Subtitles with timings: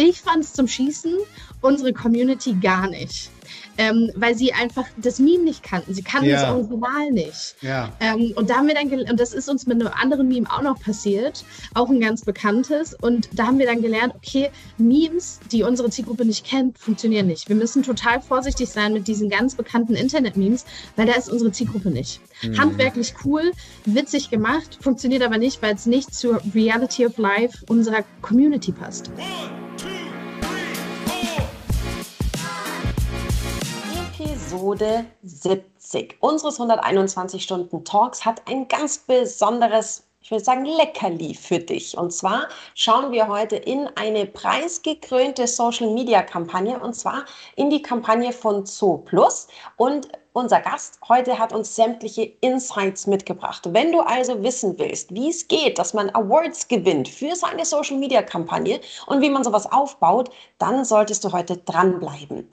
[0.00, 1.12] Ich fand es zum Schießen,
[1.60, 3.32] unsere Community gar nicht
[3.78, 5.94] ähm, weil sie einfach das Meme nicht kannten.
[5.94, 6.42] Sie kannten ja.
[6.42, 7.54] das Original nicht.
[7.62, 7.92] Ja.
[8.00, 10.62] Ähm, und da haben wir dann, und das ist uns mit einem anderen Meme auch
[10.62, 12.94] noch passiert, auch ein ganz bekanntes.
[12.94, 17.48] Und da haben wir dann gelernt, okay, Memes, die unsere Zielgruppe nicht kennt, funktionieren nicht.
[17.48, 20.66] Wir müssen total vorsichtig sein mit diesen ganz bekannten Internet-Memes,
[20.96, 22.20] weil da ist unsere Zielgruppe nicht.
[22.42, 22.58] Mhm.
[22.58, 23.52] Handwerklich cool,
[23.84, 29.10] witzig gemacht, funktioniert aber nicht, weil es nicht zur Reality of Life unserer Community passt.
[29.16, 29.97] One.
[34.48, 41.58] Episode 70 unseres 121 Stunden Talks hat ein ganz besonderes, ich würde sagen, Leckerli für
[41.58, 41.98] dich.
[41.98, 47.26] Und zwar schauen wir heute in eine preisgekrönte Social Media Kampagne und zwar
[47.56, 49.48] in die Kampagne von Zoo Plus.
[49.76, 53.68] Und unser Gast heute hat uns sämtliche Insights mitgebracht.
[53.74, 57.98] Wenn du also wissen willst, wie es geht, dass man Awards gewinnt für seine Social
[57.98, 62.48] Media Kampagne und wie man sowas aufbaut, dann solltest du heute dranbleiben.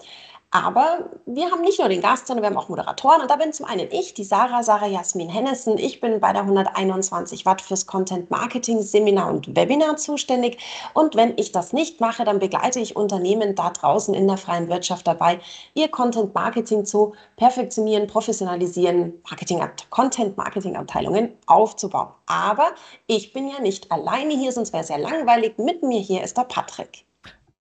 [0.56, 3.22] Aber wir haben nicht nur den Gast, sondern wir haben auch Moderatoren.
[3.22, 5.78] Und da bin zum einen ich, die Sarah, Sarah Jasmin Hennessen.
[5.78, 10.58] Ich bin bei der 121 Watt fürs Content Marketing Seminar und Webinar zuständig.
[10.94, 14.70] Und wenn ich das nicht mache, dann begleite ich Unternehmen da draußen in der freien
[14.70, 15.42] Wirtschaft dabei,
[15.74, 22.14] ihr Content Marketing zu perfektionieren, professionalisieren, Marketing, Content Marketing Abteilungen aufzubauen.
[22.28, 22.70] Aber
[23.08, 25.58] ich bin ja nicht alleine hier, sonst wäre es sehr langweilig.
[25.58, 27.06] Mit mir hier ist der Patrick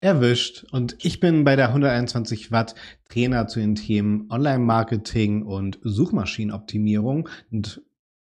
[0.05, 0.67] erwischt.
[0.71, 2.75] Und ich bin bei der 121 Watt
[3.09, 7.29] Trainer zu den Themen Online-Marketing und Suchmaschinenoptimierung.
[7.51, 7.83] Und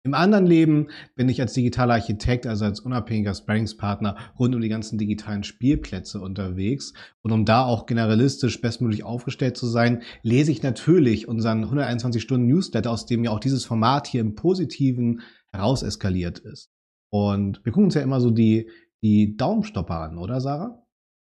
[0.03, 4.69] im anderen Leben bin ich als digitaler Architekt, also als unabhängiger Sparringspartner rund um die
[4.69, 6.93] ganzen digitalen Spielplätze unterwegs.
[7.23, 12.45] Und um da auch generalistisch bestmöglich aufgestellt zu sein, lese ich natürlich unseren 121 Stunden
[12.45, 15.21] Newsletter, aus dem ja auch dieses Format hier im Positiven
[15.51, 16.69] heraus eskaliert ist.
[17.09, 18.69] Und wir gucken uns ja immer so die,
[19.01, 20.84] die Daumenstopper an, oder Sarah?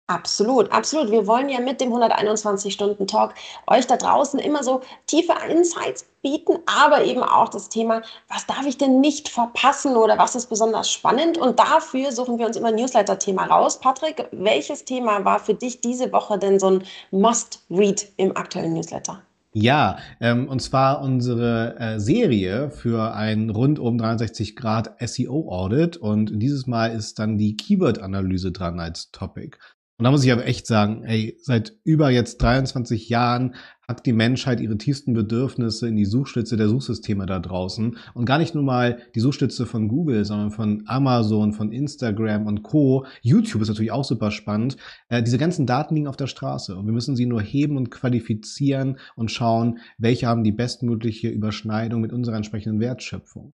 [0.08, 1.10] Absolut, absolut.
[1.10, 3.34] Wir wollen ja mit dem 121-Stunden-Talk
[3.66, 8.68] euch da draußen immer so tiefe Insights bieten, aber eben auch das Thema, was darf
[8.68, 11.40] ich denn nicht verpassen oder was ist besonders spannend?
[11.40, 13.80] Und dafür suchen wir uns immer ein Newsletter-Thema raus.
[13.80, 19.24] Patrick, welches Thema war für dich diese Woche denn so ein Must-Read im aktuellen Newsletter?
[19.58, 26.42] Ja, ähm, und zwar unsere äh, Serie für ein rundum 63 Grad SEO Audit und
[26.42, 29.58] dieses Mal ist dann die Keyword-Analyse dran als Topic.
[29.98, 33.56] Und da muss ich aber echt sagen, ey, seit über jetzt 23 Jahren
[33.88, 37.98] hat die Menschheit ihre tiefsten Bedürfnisse in die Suchstütze der Suchsysteme da draußen.
[38.14, 42.64] Und gar nicht nur mal die Suchstütze von Google, sondern von Amazon, von Instagram und
[42.64, 43.06] Co.
[43.22, 44.76] YouTube ist natürlich auch super spannend.
[45.08, 47.90] Äh, diese ganzen Daten liegen auf der Straße und wir müssen sie nur heben und
[47.90, 53.54] qualifizieren und schauen, welche haben die bestmögliche Überschneidung mit unserer entsprechenden Wertschöpfung.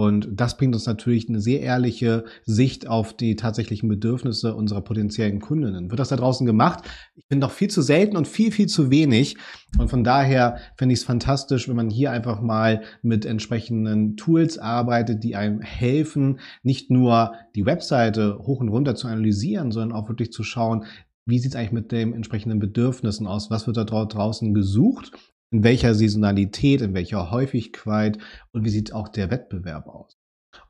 [0.00, 5.40] Und das bringt uns natürlich eine sehr ehrliche Sicht auf die tatsächlichen Bedürfnisse unserer potenziellen
[5.40, 5.90] Kundinnen.
[5.90, 6.84] Wird das da draußen gemacht?
[7.16, 9.36] Ich finde noch viel zu selten und viel, viel zu wenig.
[9.78, 14.56] Und von daher finde ich es fantastisch, wenn man hier einfach mal mit entsprechenden Tools
[14.56, 20.08] arbeitet, die einem helfen, nicht nur die Webseite hoch und runter zu analysieren, sondern auch
[20.08, 20.86] wirklich zu schauen,
[21.26, 23.50] wie sieht es eigentlich mit den entsprechenden Bedürfnissen aus?
[23.50, 25.12] Was wird da draußen gesucht?
[25.50, 28.18] In welcher Saisonalität, in welcher Häufigkeit
[28.52, 30.16] und wie sieht auch der Wettbewerb aus.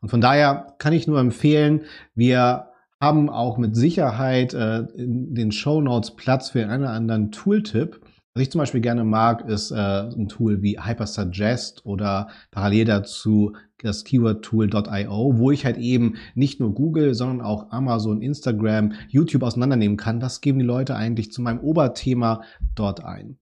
[0.00, 1.82] Und von daher kann ich nur empfehlen,
[2.14, 2.66] wir
[3.00, 8.00] haben auch mit Sicherheit äh, in den Show Notes Platz für einen oder anderen Tooltip.
[8.34, 13.56] Was ich zum Beispiel gerne mag, ist äh, ein Tool wie Hypersuggest oder parallel dazu
[13.78, 19.96] das Keywordtool.io, wo ich halt eben nicht nur Google, sondern auch Amazon, Instagram, YouTube auseinandernehmen
[19.96, 20.20] kann.
[20.20, 22.42] Was geben die Leute eigentlich zu meinem Oberthema
[22.74, 23.38] dort ein?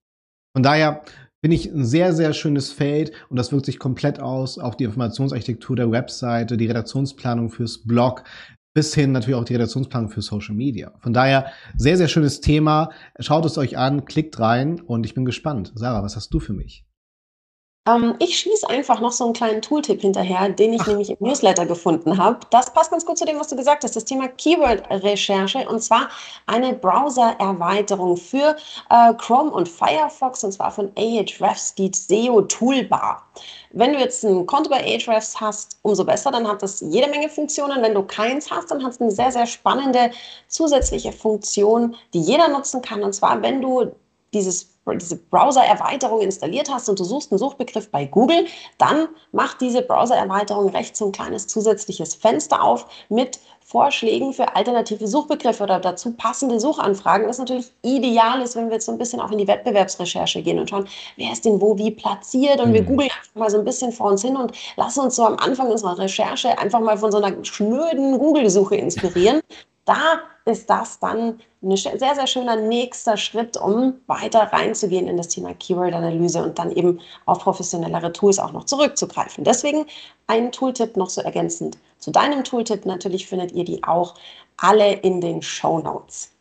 [0.54, 1.02] Von daher
[1.40, 4.84] Finde ich ein sehr, sehr schönes Feld und das wirkt sich komplett aus auf die
[4.84, 8.24] Informationsarchitektur der Webseite, die Redaktionsplanung fürs Blog,
[8.74, 10.92] bis hin natürlich auch die Redaktionsplanung für Social Media.
[10.98, 11.46] Von daher
[11.76, 12.90] sehr, sehr schönes Thema.
[13.20, 15.72] Schaut es euch an, klickt rein und ich bin gespannt.
[15.76, 16.87] Sarah, was hast du für mich?
[17.88, 20.88] Ähm, ich schieße einfach noch so einen kleinen Tooltip hinterher, den ich Ach.
[20.88, 22.40] nämlich im Newsletter gefunden habe.
[22.50, 26.08] Das passt ganz gut zu dem, was du gesagt hast, das Thema Keyword-Recherche und zwar
[26.46, 28.56] eine Browser-Erweiterung für
[28.90, 33.22] äh, Chrome und Firefox und zwar von Ahrefs, die SEO Toolbar.
[33.72, 37.28] Wenn du jetzt ein Konto bei Ahrefs hast, umso besser, dann hat das jede Menge
[37.28, 37.82] Funktionen.
[37.82, 40.10] Wenn du keins hast, dann hat es eine sehr, sehr spannende
[40.48, 43.02] zusätzliche Funktion, die jeder nutzen kann.
[43.02, 43.92] Und zwar, wenn du
[44.32, 48.46] dieses diese Browser-Erweiterung installiert hast und du suchst einen Suchbegriff bei Google,
[48.78, 53.38] dann macht diese Browser-Erweiterung rechts so ein kleines zusätzliches Fenster auf mit
[53.68, 58.86] Vorschlägen für alternative Suchbegriffe oder dazu passende Suchanfragen, was natürlich ideal ist, wenn wir jetzt
[58.86, 61.90] so ein bisschen auch in die Wettbewerbsrecherche gehen und schauen, wer ist denn wo wie
[61.90, 62.74] platziert und mhm.
[62.74, 65.70] wir googeln mal so ein bisschen vor uns hin und lassen uns so am Anfang
[65.70, 69.42] unserer Recherche einfach mal von so einer schnöden Google-Suche inspirieren.
[69.84, 75.28] Da ist das dann ein sehr, sehr schöner nächster Schritt, um weiter reinzugehen in das
[75.28, 79.44] Thema Keyword-Analyse und dann eben auf professionellere Tools auch noch zurückzugreifen.
[79.44, 79.86] Deswegen
[80.26, 82.86] ein Tooltip noch so ergänzend zu deinem Tooltip.
[82.86, 84.14] Natürlich findet ihr die auch
[84.56, 86.32] alle in den Show Notes.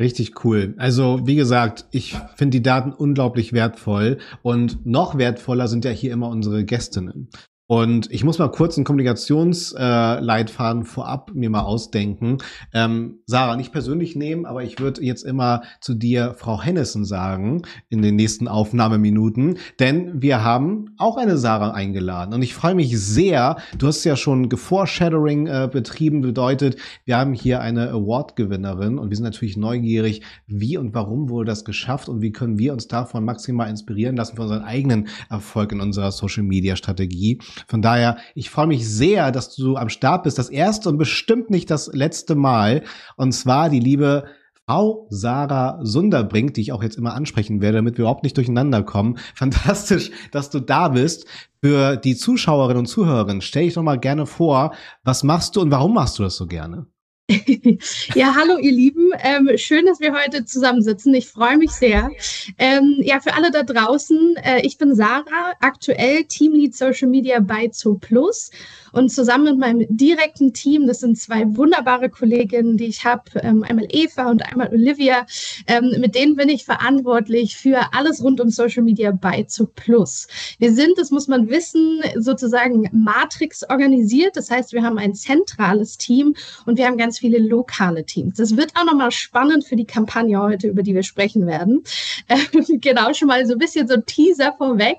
[0.00, 0.74] Richtig cool.
[0.78, 6.12] Also wie gesagt, ich finde die Daten unglaublich wertvoll und noch wertvoller sind ja hier
[6.12, 7.28] immer unsere Gästinnen.
[7.68, 12.38] Und ich muss mal kurz einen Kommunikationsleitfaden äh, vorab mir mal ausdenken.
[12.74, 17.62] Ähm, Sarah, nicht persönlich nehmen, aber ich würde jetzt immer zu dir Frau Hennissen sagen
[17.88, 22.34] in den nächsten Aufnahmeminuten, denn wir haben auch eine Sarah eingeladen.
[22.34, 27.32] Und ich freue mich sehr, du hast ja schon Geforeshadowing äh, betrieben, bedeutet, wir haben
[27.32, 32.20] hier eine Award-Gewinnerin und wir sind natürlich neugierig, wie und warum wurde das geschafft und
[32.20, 37.38] wie können wir uns davon maximal inspirieren lassen für unseren eigenen Erfolg in unserer Social-Media-Strategie.
[37.68, 40.38] Von daher, ich freue mich sehr, dass du am Start bist.
[40.38, 42.82] Das erste und bestimmt nicht das letzte Mal.
[43.16, 44.24] Und zwar die liebe
[44.66, 48.82] Frau Sarah Sunderbrink, die ich auch jetzt immer ansprechen werde, damit wir überhaupt nicht durcheinander
[48.82, 49.18] kommen.
[49.34, 51.26] Fantastisch, dass du da bist.
[51.60, 55.70] Für die Zuschauerinnen und Zuhörerinnen stell ich doch mal gerne vor, was machst du und
[55.70, 56.86] warum machst du das so gerne?
[58.14, 59.10] ja, hallo ihr Lieben.
[59.22, 61.14] Ähm, schön, dass wir heute zusammensitzen.
[61.14, 62.10] Ich freue mich sehr.
[62.58, 67.68] Ähm, ja, für alle da draußen, äh, ich bin Sarah, aktuell Teamlead Social Media bei
[67.68, 68.50] Zooplus
[68.92, 73.62] und zusammen mit meinem direkten Team, das sind zwei wunderbare Kolleginnen, die ich habe, ähm,
[73.62, 75.26] einmal Eva und einmal Olivia,
[75.66, 80.28] ähm, mit denen bin ich verantwortlich für alles rund um Social Media bei Zooplus.
[80.58, 84.36] Wir sind, das muss man wissen, sozusagen Matrix organisiert.
[84.36, 86.34] Das heißt, wir haben ein zentrales Team
[86.66, 88.36] und wir haben ganz viele lokale Teams.
[88.36, 91.82] Das wird auch nochmal spannend für die Kampagne heute, über die wir sprechen werden.
[92.28, 94.98] Ähm, genau, schon mal so ein bisschen so Teaser vorweg.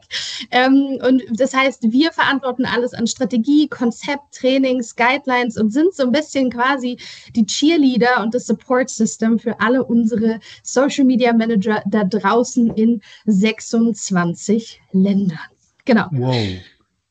[1.06, 6.14] Und das heißt, wir verantworten alles an Strategie, Konzept, Trainings, Guidelines und sind so ein
[6.14, 6.98] bisschen quasi
[7.36, 13.02] die Cheerleader und das Support System für alle unsere Social Media Manager da draußen in
[13.26, 15.38] 26 Ländern.
[15.84, 16.08] Genau.
[16.12, 16.36] Wow.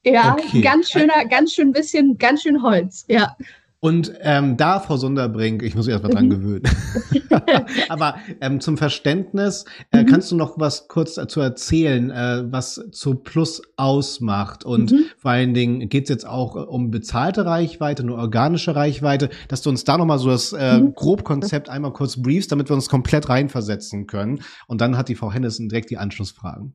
[0.02, 0.62] Ja, okay.
[0.62, 3.36] ganz schöner, ganz schön bisschen, ganz schön Holz, ja.
[3.84, 6.30] Und ähm, da, Frau Sunderbrink, ich muss mich erstmal dran mhm.
[6.30, 6.62] gewöhnen.
[7.88, 10.06] Aber ähm, zum Verständnis, äh, mhm.
[10.06, 14.64] kannst du noch was kurz dazu erzählen, äh, was zu Plus ausmacht?
[14.64, 15.06] Und mhm.
[15.18, 19.70] vor allen Dingen geht es jetzt auch um bezahlte Reichweite, nur organische Reichweite, dass du
[19.70, 20.94] uns da nochmal so das äh, mhm.
[20.94, 24.42] Grobkonzept einmal kurz briefst, damit wir uns komplett reinversetzen können.
[24.68, 26.72] Und dann hat die Frau Hennissen direkt die Anschlussfragen.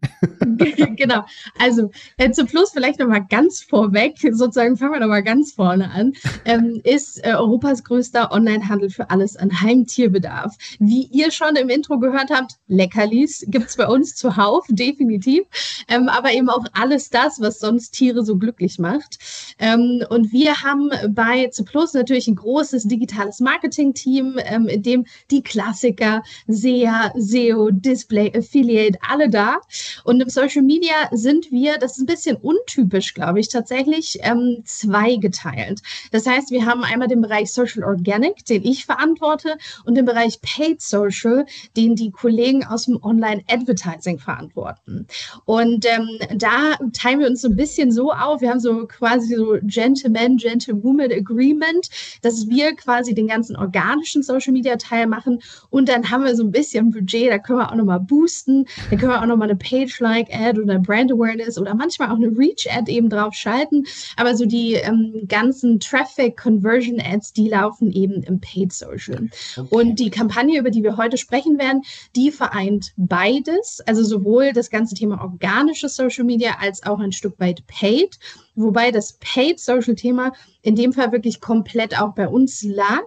[0.98, 1.24] genau.
[1.60, 6.14] Also äh, zu Plus vielleicht nochmal ganz vorweg, sozusagen fangen wir nochmal ganz vorne an.
[6.44, 10.56] Ähm, ist äh, Europas größter Onlinehandel für alles an Heimtierbedarf.
[10.80, 15.44] Wie ihr schon im Intro gehört habt, Leckerlis gibt es bei uns zuhauf, definitiv.
[15.88, 19.20] Ähm, aber eben auch alles das, was sonst Tiere so glücklich macht.
[19.60, 25.44] Ähm, und wir haben bei Plus natürlich ein großes digitales Marketing-Team, ähm, in dem die
[25.44, 29.58] Klassiker, SEA, SEO, Display, Affiliate, alle da.
[30.04, 34.64] Und im Social Media sind wir, das ist ein bisschen untypisch, glaube ich, tatsächlich ähm,
[34.66, 35.82] zweigeteilt.
[36.12, 40.42] Das heißt, wir haben einmal den Bereich Social Organic, den ich verantworte, und den Bereich
[40.42, 41.46] Paid Social,
[41.76, 45.08] den die Kollegen aus dem Online Advertising verantworten.
[45.46, 48.42] Und ähm, da teilen wir uns so ein bisschen so auf.
[48.42, 51.90] Wir haben so quasi so Gentleman, Gentlewoman Agreement,
[52.22, 55.40] dass wir quasi den ganzen organischen Social Media Teil machen.
[55.70, 58.66] Und dann haben wir so ein bisschen Budget, da können wir auch nochmal boosten.
[58.90, 62.28] Da können wir auch nochmal eine Page-like Ad oder Brand Awareness oder manchmal auch eine
[62.28, 63.86] Reach Ad eben drauf schalten.
[64.16, 66.38] Aber so die ähm, ganzen Traffic
[66.78, 69.30] Conversion Ads, die laufen eben im Paid Social.
[69.56, 69.68] Okay.
[69.70, 71.82] Und die Kampagne, über die wir heute sprechen werden,
[72.16, 77.40] die vereint beides, also sowohl das ganze Thema organische Social Media als auch ein Stück
[77.40, 78.20] weit Paid,
[78.56, 83.06] wobei das Paid Social Thema in dem Fall wirklich komplett auch bei uns lag,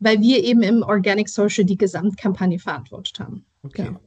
[0.00, 3.44] weil wir eben im Organic Social die Gesamtkampagne verantwortet haben.
[3.64, 3.86] Okay.
[3.86, 4.00] Ja.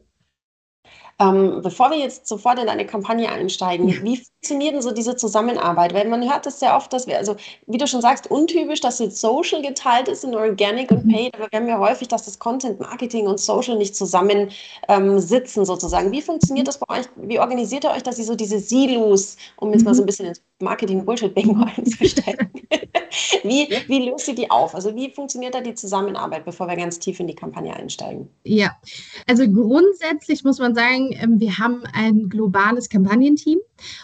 [1.21, 5.93] Ähm, bevor wir jetzt sofort in eine Kampagne einsteigen, wie funktioniert denn so diese Zusammenarbeit?
[5.93, 7.35] Weil man hört das sehr oft, dass wir, also
[7.67, 11.11] wie du schon sagst, untypisch, dass jetzt Social geteilt ist in Organic und mhm.
[11.11, 14.49] Paid, aber wir haben ja häufig, dass das Content Marketing und Social nicht zusammen
[14.87, 16.11] ähm, sitzen sozusagen.
[16.11, 17.05] Wie funktioniert das bei euch?
[17.17, 20.07] Wie organisiert ihr euch, dass ihr so diese Silos, um jetzt mal so ein mhm.
[20.07, 22.49] bisschen ins Marketing-Bullshit-Bingo einzusteigen,
[23.44, 24.75] wie, wie löst ihr die auf?
[24.75, 28.30] Also wie funktioniert da die Zusammenarbeit, bevor wir ganz tief in die Kampagne einsteigen?
[28.44, 28.72] Ja,
[29.27, 33.60] also grundsätzlich muss man sagen, ähm, wir haben ein globales Kampagnenteam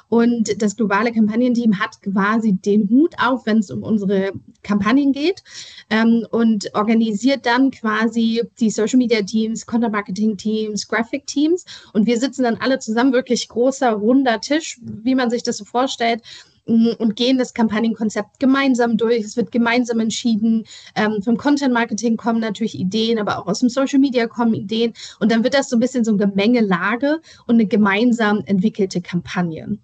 [0.09, 4.31] und das globale Kampagnenteam hat quasi den Hut auf, wenn es um unsere
[4.63, 5.43] Kampagnen geht
[5.89, 12.07] ähm, und organisiert dann quasi die Social Media Teams, Content Marketing Teams, Graphic Teams und
[12.07, 16.21] wir sitzen dann alle zusammen, wirklich großer, runder Tisch, wie man sich das so vorstellt
[16.67, 19.23] und gehen das Kampagnenkonzept gemeinsam durch.
[19.23, 20.65] Es wird gemeinsam entschieden.
[20.95, 24.93] Ähm, vom Content Marketing kommen natürlich Ideen, aber auch aus dem Social Media kommen Ideen.
[25.19, 29.77] Und dann wird das so ein bisschen so eine Gemengelage und eine gemeinsam entwickelte Kampagne.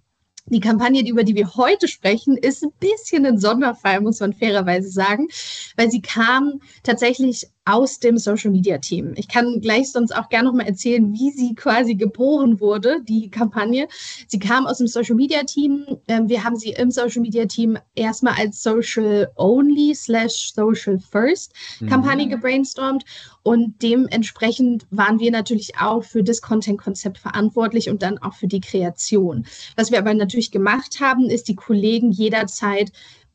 [0.48, 4.90] Die Kampagne, über die wir heute sprechen, ist ein bisschen ein Sonderfall, muss man fairerweise
[4.90, 5.30] sagen,
[5.78, 9.14] weil sie kam tatsächlich aus dem Social Media Team.
[9.16, 13.30] Ich kann gleich sonst auch gerne noch mal erzählen, wie sie quasi geboren wurde, die
[13.30, 13.88] Kampagne.
[14.28, 15.86] Sie kam aus dem Social Media Team.
[16.08, 21.54] Ähm, wir haben sie im Social Media Team erstmal als Social Only slash Social First
[21.88, 22.32] Kampagne mhm.
[22.32, 23.06] gebrainstormt
[23.44, 28.62] und dementsprechend waren wir natürlich auch für das Content-Konzept verantwortlich und dann auch für die
[28.62, 29.46] Kreation.
[29.76, 32.92] Was wir aber natürlich gemacht haben, ist die Kollegen jederzeit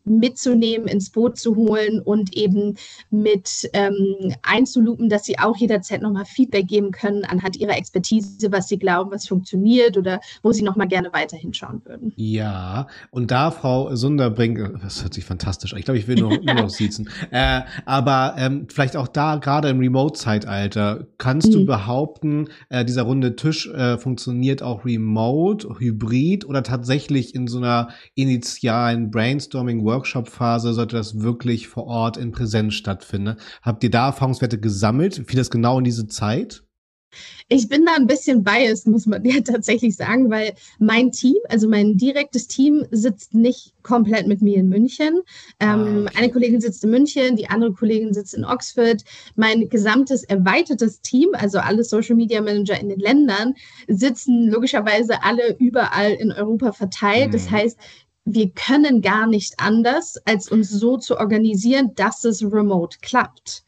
[0.09, 2.77] mitzunehmen, ins Boot zu holen und eben
[3.11, 8.69] mit ähm, einzulupen, dass sie auch jederzeit nochmal Feedback geben können anhand ihrer Expertise, was
[8.69, 12.13] sie glauben, was funktioniert oder wo sie nochmal gerne weiter hinschauen würden.
[12.17, 16.17] Ja, und da Frau Sunderbrink, äh, das hört sich fantastisch an, ich glaube, ich will
[16.17, 21.53] nur, nur noch sitzen, äh, aber ähm, vielleicht auch da, gerade im Remote-Zeitalter, kannst mhm.
[21.53, 27.59] du behaupten, äh, dieser runde Tisch äh, funktioniert auch remote, hybrid oder tatsächlich in so
[27.59, 33.37] einer initialen Brainstorming-Workshop Workshop-Phase sollte das wirklich vor Ort in Präsenz stattfinden.
[33.63, 35.23] Habt ihr da Erfahrungswerte gesammelt?
[35.27, 36.63] Fiel das genau in diese Zeit?
[37.49, 41.69] Ich bin da ein bisschen biased, muss man ja tatsächlich sagen, weil mein Team, also
[41.69, 45.23] mein direktes Team, sitzt nicht komplett mit mir in München.
[45.59, 46.19] Ähm, ah, okay.
[46.19, 49.03] Eine Kollegin sitzt in München, die andere Kollegin sitzt in Oxford.
[49.35, 53.55] Mein gesamtes erweitertes Team, also alle Social Media Manager in den Ländern,
[53.89, 57.29] sitzen logischerweise alle überall in Europa verteilt.
[57.29, 57.33] Mhm.
[57.33, 57.79] Das heißt,
[58.31, 63.65] wir können gar nicht anders, als uns so zu organisieren, dass es remote klappt.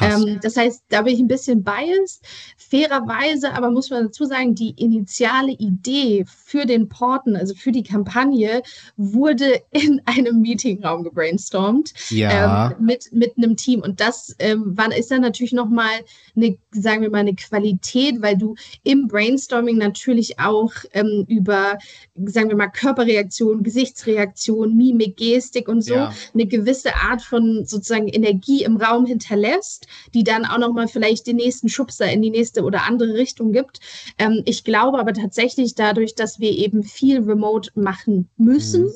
[0.00, 2.24] Ähm, das heißt, da bin ich ein bisschen biased.
[2.56, 7.82] Fairerweise aber muss man dazu sagen, die initiale Idee für den Porten, also für die
[7.82, 8.62] Kampagne,
[8.96, 12.70] wurde in einem Meetingraum gebrainstormt ja.
[12.70, 13.80] ähm, mit, mit einem Team.
[13.80, 15.92] Und das ähm, war, ist dann natürlich nochmal
[16.36, 18.54] eine, sagen wir mal, eine Qualität, weil du
[18.84, 21.78] im Brainstorming natürlich auch ähm, über,
[22.14, 23.62] sagen wir mal, Körperreaktion,
[24.04, 26.12] Gesichtsreaktion, Mimik, Gestik und so ja.
[26.32, 31.36] eine gewisse Art von sozusagen Energie im Raum hinterlässt, die dann auch nochmal vielleicht den
[31.36, 33.80] nächsten Schubser in die nächste oder andere Richtung gibt.
[34.18, 38.92] Ähm, ich glaube aber tatsächlich dadurch, dass wir eben viel remote machen müssen, mhm.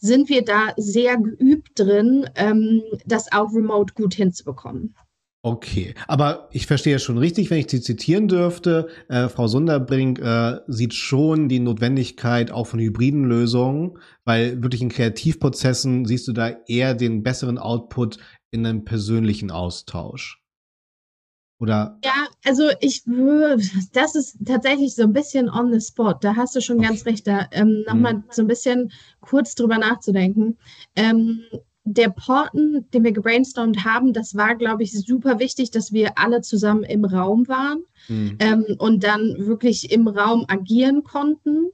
[0.00, 4.94] sind wir da sehr geübt drin, ähm, das auch remote gut hinzubekommen.
[5.42, 8.88] Okay, aber ich verstehe schon richtig, wenn ich Sie zitieren dürfte.
[9.08, 14.88] Äh, Frau Sunderbrink äh, sieht schon die Notwendigkeit auch von hybriden Lösungen, weil wirklich in
[14.88, 18.18] Kreativprozessen siehst du da eher den besseren Output
[18.50, 20.42] in einem persönlichen Austausch.
[21.60, 21.98] Oder?
[22.04, 26.14] Ja, also ich würde, das ist tatsächlich so ein bisschen on the spot.
[26.20, 26.88] Da hast du schon okay.
[26.88, 28.24] ganz recht, da ähm, nochmal hm.
[28.30, 30.56] so ein bisschen kurz drüber nachzudenken.
[30.94, 31.42] Ähm,
[31.94, 36.42] der Porten, den wir gebrainstormt haben, das war, glaube ich, super wichtig, dass wir alle
[36.42, 38.36] zusammen im Raum waren hm.
[38.38, 41.70] ähm, und dann wirklich im Raum agieren konnten.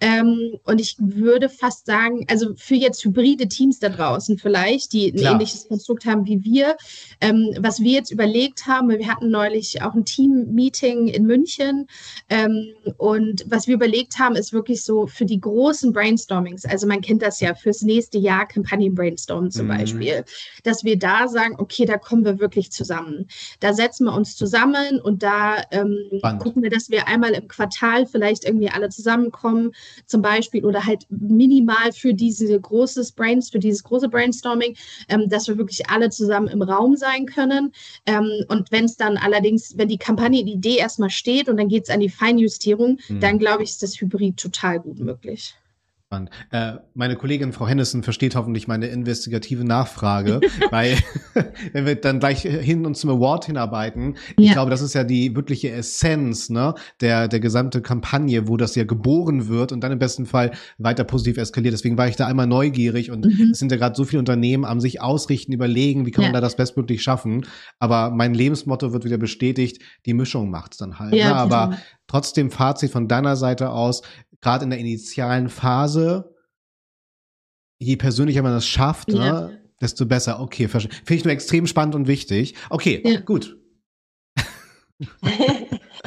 [0.00, 5.12] Ähm, und ich würde fast sagen, also für jetzt hybride Teams da draußen vielleicht, die
[5.12, 5.32] ein Klar.
[5.32, 6.76] ähnliches Konstrukt haben wie wir,
[7.20, 11.86] ähm, was wir jetzt überlegt haben, wir hatten neulich auch ein Team-Meeting in München
[12.30, 17.02] ähm, und was wir überlegt haben, ist wirklich so für die großen Brainstormings, also man
[17.02, 19.70] kennt das ja fürs nächste Jahr Kampagnen-Brainstormen zum mhm.
[19.70, 20.24] Beispiel,
[20.64, 23.26] dass wir da sagen, okay, da kommen wir wirklich zusammen.
[23.60, 25.98] Da setzen wir uns zusammen und da ähm,
[26.38, 29.72] gucken wir, dass wir einmal im Quartal vielleicht irgendwie alle zusammenkommen
[30.06, 34.76] zum Beispiel oder halt minimal für diese großes Brains, für dieses große Brainstorming,
[35.08, 37.72] ähm, dass wir wirklich alle zusammen im Raum sein können.
[38.06, 41.68] Ähm, und wenn es dann allerdings, wenn die Kampagne, die Idee erstmal steht und dann
[41.68, 43.20] geht es an die Feinjustierung, mhm.
[43.20, 45.54] dann glaube ich, ist das Hybrid total gut möglich.
[46.50, 50.40] Äh, meine Kollegin Frau Hennissen versteht hoffentlich meine investigative Nachfrage,
[50.72, 50.98] weil
[51.72, 54.46] wenn wir dann gleich hin und zum Award hinarbeiten, ja.
[54.46, 58.74] ich glaube, das ist ja die wirkliche Essenz ne, der, der gesamte Kampagne, wo das
[58.74, 61.74] ja geboren wird und dann im besten Fall weiter positiv eskaliert.
[61.74, 63.50] Deswegen war ich da einmal neugierig und mhm.
[63.52, 66.40] es sind ja gerade so viele Unternehmen am sich ausrichten, überlegen, wie kann man da
[66.40, 67.46] das bestmöglich schaffen.
[67.78, 71.14] Aber mein Lebensmotto wird wieder bestätigt, die Mischung macht's dann halt.
[71.14, 71.36] Ja, ne?
[71.36, 74.02] Aber trotzdem Fazit von deiner Seite aus,
[74.40, 76.34] gerade in der initialen Phase,
[77.78, 79.18] je persönlicher man das schafft, ja.
[79.18, 80.40] ne, desto besser.
[80.40, 82.54] Okay, finde ich nur extrem spannend und wichtig.
[82.68, 83.20] Okay, ja.
[83.20, 83.56] gut.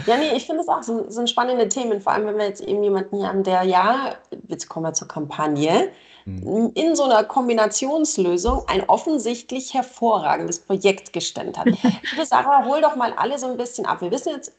[0.06, 2.62] ja, nee, ich finde es auch so, so spannende Themen, vor allem wenn wir jetzt
[2.62, 4.16] eben jemanden hier haben, der ja,
[4.48, 5.92] jetzt kommen wir zur Kampagne,
[6.26, 6.72] hm.
[6.76, 11.66] in so einer Kombinationslösung ein offensichtlich hervorragendes Projekt gestemmt hat.
[12.12, 14.02] Liebe Sarah, hol doch mal alle so ein bisschen ab.
[14.02, 14.54] Wir wissen jetzt,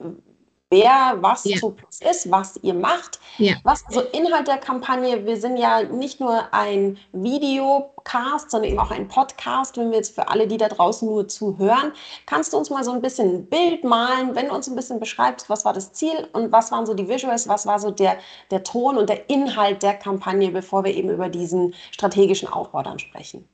[0.70, 1.56] wer was ja.
[1.58, 3.54] Zooplus ist, was ihr macht, ja.
[3.62, 5.24] was so Inhalt der Kampagne.
[5.24, 9.76] Wir sind ja nicht nur ein Videocast, sondern eben auch ein Podcast.
[9.76, 11.92] Wenn wir jetzt für alle, die da draußen nur zuhören,
[12.26, 15.00] kannst du uns mal so ein bisschen ein Bild malen, wenn du uns ein bisschen
[15.00, 18.18] beschreibst, was war das Ziel und was waren so die Visuals, was war so der,
[18.50, 22.98] der Ton und der Inhalt der Kampagne, bevor wir eben über diesen strategischen Aufbau dann
[22.98, 23.48] sprechen.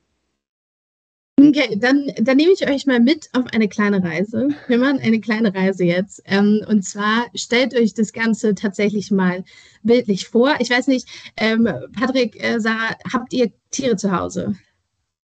[1.49, 4.49] Okay, dann, dann nehme ich euch mal mit auf eine kleine Reise.
[4.67, 6.21] Wir machen eine kleine Reise jetzt.
[6.25, 9.43] Ähm, und zwar stellt euch das Ganze tatsächlich mal
[9.83, 10.55] bildlich vor.
[10.59, 11.07] Ich weiß nicht,
[11.37, 11.67] ähm,
[11.97, 14.55] Patrick, äh, Sarah, habt ihr Tiere zu Hause?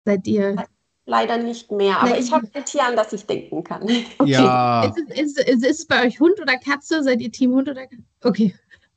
[0.06, 0.66] Seid ihr.
[1.06, 2.22] Leider nicht mehr, aber Nein.
[2.22, 3.84] ich habe ein Tier, an das ich denken kann.
[3.84, 4.06] Okay.
[4.26, 4.86] Ja.
[4.86, 7.04] Ist, es, ist, ist, ist es bei euch Hund oder Katze?
[7.04, 8.04] Seid ihr Team Hund oder Katze?
[8.24, 8.54] Okay.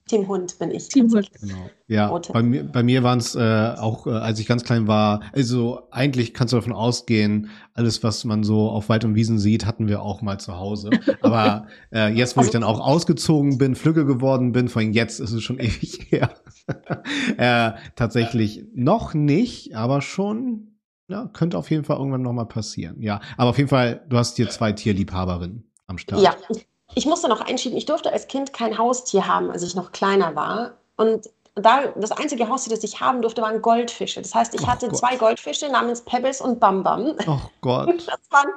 [0.07, 0.89] Team Hund bin ich.
[0.89, 1.31] Team Hund.
[1.41, 1.71] Genau.
[1.87, 5.23] Ja, bei mir, bei mir waren es äh, auch, äh, als ich ganz klein war,
[5.33, 9.65] also eigentlich kannst du davon ausgehen, alles, was man so auf Wald und Wiesen sieht,
[9.65, 10.91] hatten wir auch mal zu Hause.
[11.23, 15.21] Aber äh, jetzt, wo ich dann auch ausgezogen bin, Flügge geworden bin, vor allem jetzt
[15.21, 16.35] ist es schon ewig her.
[17.39, 23.01] äh, tatsächlich noch nicht, aber schon, ja, könnte auf jeden Fall irgendwann nochmal passieren.
[23.01, 26.23] Ja, aber auf jeden Fall, du hast hier zwei Tierliebhaberinnen am Start.
[26.23, 26.67] Ja, ich
[27.07, 30.75] musste noch einschieben, ich durfte als Kind kein Haustier haben, als ich noch kleiner war.
[30.97, 34.21] Und da, das einzige Haustier, das ich haben durfte, waren Goldfische.
[34.21, 34.99] Das heißt, ich oh hatte Gott.
[34.99, 37.15] zwei Goldfische namens Pebbles und Bam Bam.
[37.27, 37.89] Oh Gott.
[38.07, 38.51] Das waren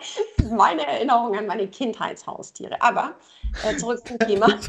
[0.55, 2.81] meine Erinnerungen an meine Kindheitshaustiere.
[2.81, 3.13] Aber
[3.63, 4.47] äh, zurück zum Thema.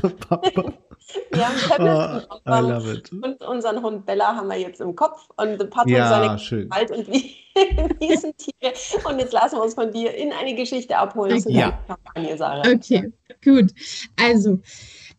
[1.30, 5.70] wir haben Pebbles oh, Bam und unseren Hund Bella haben wir jetzt im Kopf und
[5.70, 6.70] Patrick ja, seine schön.
[6.70, 8.72] Wald und Wiesentiere.
[9.04, 11.52] Und jetzt lassen wir uns von dir in eine Geschichte abholen okay.
[11.52, 11.78] ja.
[11.86, 12.62] Kampagne, Sarah.
[12.70, 13.72] Okay, gut.
[14.20, 14.60] Also,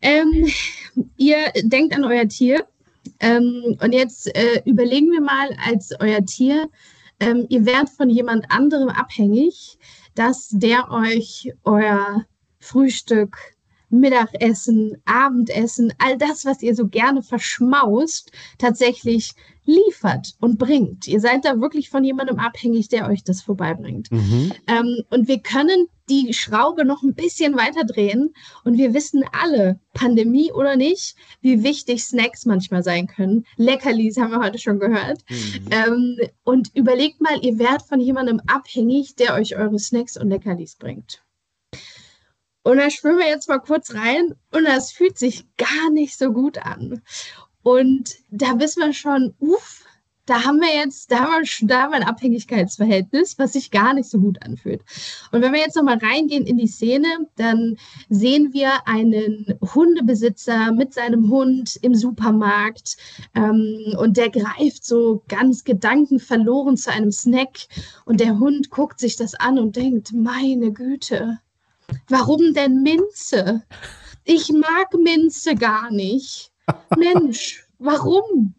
[0.00, 0.48] ähm,
[1.16, 2.64] ihr denkt an euer Tier
[3.20, 6.68] ähm, und jetzt äh, überlegen wir mal als euer Tier,
[7.20, 9.78] ähm, ihr werdet von jemand anderem abhängig,
[10.14, 12.24] dass der euch euer
[12.60, 13.36] Frühstück,
[13.90, 21.06] Mittagessen, Abendessen, all das, was ihr so gerne verschmaust, tatsächlich liefert und bringt.
[21.06, 24.10] Ihr seid da wirklich von jemandem abhängig, der euch das vorbeibringt.
[24.10, 24.52] Mhm.
[24.66, 29.78] Ähm, und wir können die Schraube noch ein bisschen weiter drehen und wir wissen alle,
[29.94, 33.46] Pandemie oder nicht, wie wichtig Snacks manchmal sein können.
[33.56, 35.22] Leckerlis haben wir heute schon gehört.
[35.28, 35.68] Mhm.
[35.70, 40.76] Ähm, und überlegt mal, ihr werdet von jemandem abhängig, der euch eure Snacks und Leckerlis
[40.76, 41.22] bringt.
[42.62, 46.32] Und da schwimmen wir jetzt mal kurz rein und das fühlt sich gar nicht so
[46.32, 47.02] gut an.
[47.62, 49.84] Und da wissen wir schon, uff,
[50.30, 53.94] da haben wir jetzt, da haben wir, da haben wir ein Abhängigkeitsverhältnis, was sich gar
[53.94, 54.82] nicht so gut anfühlt.
[55.32, 57.76] Und wenn wir jetzt nochmal reingehen in die Szene, dann
[58.10, 62.96] sehen wir einen Hundebesitzer mit seinem Hund im Supermarkt
[63.34, 67.66] ähm, und der greift so ganz gedankenverloren zu einem Snack
[68.04, 71.40] und der Hund guckt sich das an und denkt, meine Güte,
[72.08, 73.62] warum denn Minze?
[74.24, 76.52] Ich mag Minze gar nicht.
[76.96, 78.54] Mensch, warum?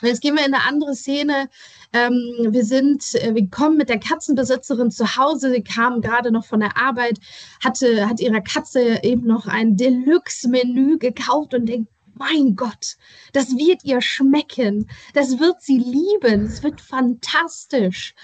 [0.00, 1.48] Und jetzt gehen wir in eine andere Szene.
[1.92, 5.50] Ähm, wir sind, äh, wir kommen mit der Katzenbesitzerin zu Hause.
[5.50, 7.18] Sie kam gerade noch von der Arbeit,
[7.62, 12.96] hatte, hat ihrer Katze eben noch ein Deluxe-Menü gekauft und denkt, mein Gott,
[13.32, 14.88] das wird ihr schmecken.
[15.14, 16.46] Das wird sie lieben.
[16.46, 18.14] Es wird fantastisch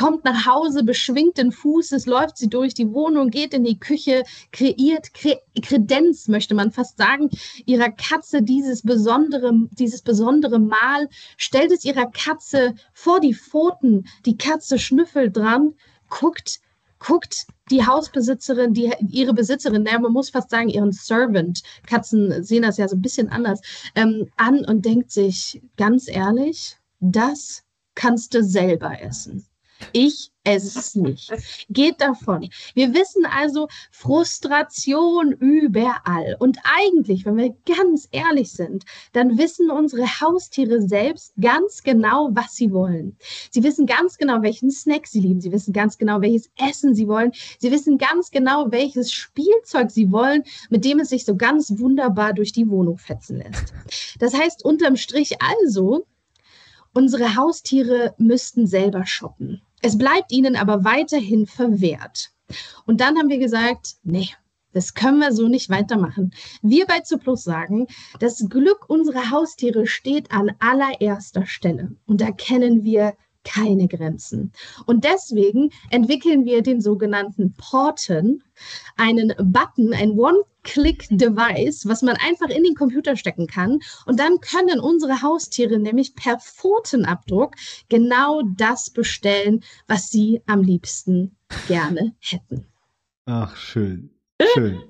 [0.00, 4.22] kommt nach Hause, beschwingt den Fußes, läuft sie durch die Wohnung, geht in die Küche,
[4.50, 7.28] kreiert Kre Kredenz, möchte man fast sagen,
[7.66, 14.38] ihrer Katze dieses besondere, dieses besondere Mal, stellt es ihrer Katze vor die Pfoten, die
[14.38, 15.74] Katze schnüffelt dran,
[16.08, 16.60] guckt,
[16.98, 22.62] guckt die Hausbesitzerin, die, ihre Besitzerin, naja, man muss fast sagen, ihren Servant, Katzen sehen
[22.62, 23.60] das ja so ein bisschen anders,
[23.94, 29.46] ähm, an und denkt sich, ganz ehrlich, das kannst du selber essen.
[29.92, 31.32] Ich esse es nicht.
[31.68, 32.48] Geht davon.
[32.74, 36.36] Wir wissen also Frustration überall.
[36.38, 42.54] Und eigentlich, wenn wir ganz ehrlich sind, dann wissen unsere Haustiere selbst ganz genau, was
[42.54, 43.16] sie wollen.
[43.50, 45.40] Sie wissen ganz genau, welchen Snack sie lieben.
[45.40, 47.32] Sie wissen ganz genau, welches Essen sie wollen.
[47.58, 52.32] Sie wissen ganz genau, welches Spielzeug sie wollen, mit dem es sich so ganz wunderbar
[52.32, 53.74] durch die Wohnung fetzen lässt.
[54.18, 56.06] Das heißt unterm Strich also,
[56.92, 59.62] unsere Haustiere müssten selber shoppen.
[59.82, 62.30] Es bleibt ihnen aber weiterhin verwehrt.
[62.86, 64.28] Und dann haben wir gesagt, nee,
[64.72, 66.32] das können wir so nicht weitermachen.
[66.62, 67.86] Wir bei Zuplus sagen,
[68.20, 71.96] das Glück unserer Haustiere steht an allererster Stelle.
[72.06, 73.14] Und da kennen wir
[73.44, 74.52] keine Grenzen.
[74.86, 78.42] Und deswegen entwickeln wir den sogenannten Porten,
[78.96, 83.80] einen Button, ein One-Click-Device, was man einfach in den Computer stecken kann.
[84.06, 87.54] Und dann können unsere Haustiere nämlich per Pfotenabdruck
[87.88, 92.66] genau das bestellen, was sie am liebsten gerne hätten.
[93.26, 94.10] Ach, schön.
[94.54, 94.82] Schön.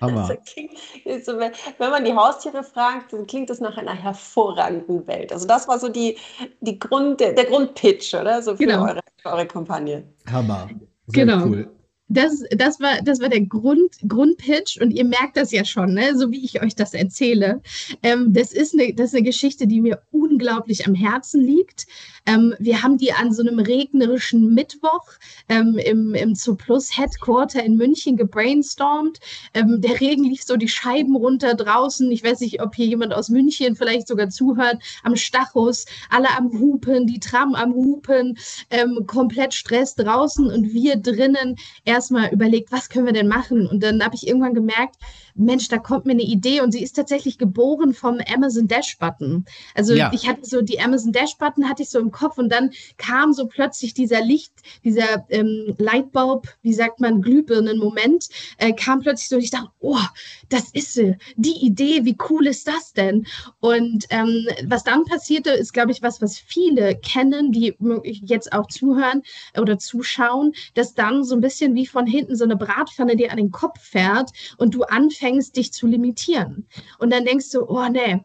[0.00, 0.36] Hammer.
[0.46, 0.72] Klingt,
[1.04, 5.32] wenn man die Haustiere fragt, dann klingt das nach einer hervorragenden Welt.
[5.32, 6.16] Also das war so die,
[6.60, 8.42] die Grund, der, der Grundpitch, oder?
[8.42, 8.84] So für, genau.
[8.84, 10.04] eure, für eure Kampagne.
[10.30, 10.68] Hammer.
[11.06, 11.44] Sehr genau.
[11.46, 11.68] cool
[12.08, 16.16] das, das, war, das war der Grund, Grundpitch und ihr merkt das ja schon, ne?
[16.16, 17.62] so wie ich euch das erzähle.
[18.02, 21.86] Ähm, das, ist eine, das ist eine Geschichte, die mir unglaublich am Herzen liegt.
[22.26, 25.12] Ähm, wir haben die an so einem regnerischen Mittwoch
[25.48, 29.20] ähm, im, im Zooplus Headquarter in München gebrainstormt.
[29.52, 32.10] Ähm, der Regen lief so die Scheiben runter draußen.
[32.10, 34.82] Ich weiß nicht, ob hier jemand aus München vielleicht sogar zuhört.
[35.02, 38.38] Am Stachus, alle am Hupen, die Tram am Hupen,
[38.70, 41.56] ähm, komplett Stress draußen und wir drinnen
[41.94, 43.66] erstmal überlegt, was können wir denn machen?
[43.66, 44.96] Und dann habe ich irgendwann gemerkt,
[45.34, 49.44] Mensch, da kommt mir eine Idee und sie ist tatsächlich geboren vom Amazon Dash Button.
[49.74, 50.10] Also ja.
[50.14, 53.32] ich hatte so die Amazon Dash Button hatte ich so im Kopf und dann kam
[53.32, 54.52] so plötzlich dieser Licht,
[54.84, 59.98] dieser ähm, Lightbulb, wie sagt man, Glühbirnen-Moment, äh, kam plötzlich so und ich dachte, oh,
[60.48, 63.26] das ist sie, die Idee, wie cool ist das denn?
[63.60, 68.68] Und ähm, was dann passierte, ist, glaube ich, was, was viele kennen, die jetzt auch
[68.68, 69.22] zuhören
[69.58, 73.38] oder zuschauen, dass dann so ein bisschen wie von hinten so eine Bratpfanne dir an
[73.38, 76.68] den Kopf fährt und du anfängst, dich zu limitieren.
[76.98, 78.24] Und dann denkst du, oh nee,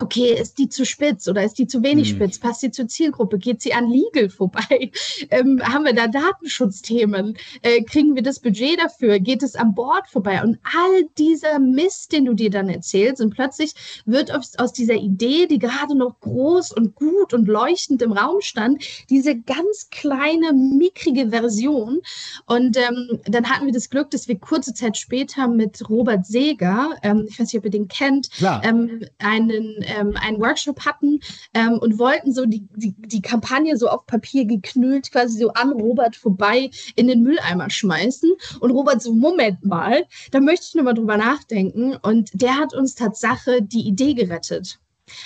[0.00, 2.16] okay, ist die zu spitz oder ist die zu wenig hm.
[2.16, 2.38] spitz?
[2.38, 3.38] Passt sie zur Zielgruppe?
[3.38, 4.90] Geht sie an Legal vorbei?
[5.30, 7.36] Ähm, haben wir da Datenschutzthemen?
[7.62, 9.18] Äh, kriegen wir das Budget dafür?
[9.18, 10.42] Geht es am Board vorbei?
[10.42, 14.94] Und all dieser Mist, den du dir dann erzählst, und plötzlich wird aus, aus dieser
[14.94, 20.52] Idee, die gerade noch groß und gut und leuchtend im Raum stand, diese ganz kleine,
[20.52, 22.00] mickrige Version.
[22.46, 26.90] Und ähm, dann hatten wir das Glück, dass wir kurze Zeit später mit Robert Seeger,
[27.02, 28.28] ähm, ich weiß nicht, ob ihr den kennt,
[28.62, 31.20] ähm, einen ähm, einen Workshop hatten
[31.54, 35.72] ähm, und wollten so die, die, die Kampagne so auf Papier geknüllt quasi so an
[35.72, 38.30] Robert vorbei in den Mülleimer schmeißen.
[38.60, 41.96] Und Robert so, Moment mal, da möchte ich nochmal drüber nachdenken.
[42.02, 44.78] Und der hat uns Tatsache die Idee gerettet.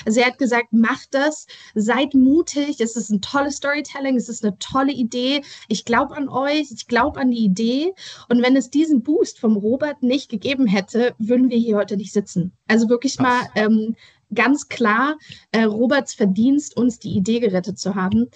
[0.04, 4.44] Also er hat gesagt, macht das, seid mutig, es ist ein tolles Storytelling, es ist
[4.44, 5.42] eine tolle Idee.
[5.68, 7.94] Ich glaube an euch, ich glaube an die Idee.
[8.28, 12.12] Und wenn es diesen Boost vom Robert nicht gegeben hätte, würden wir hier heute nicht
[12.12, 12.52] sitzen.
[12.66, 13.94] Also wirklich mal ähm,
[14.34, 15.16] ganz klar
[15.52, 18.30] äh, Roberts Verdienst, uns die Idee gerettet zu haben.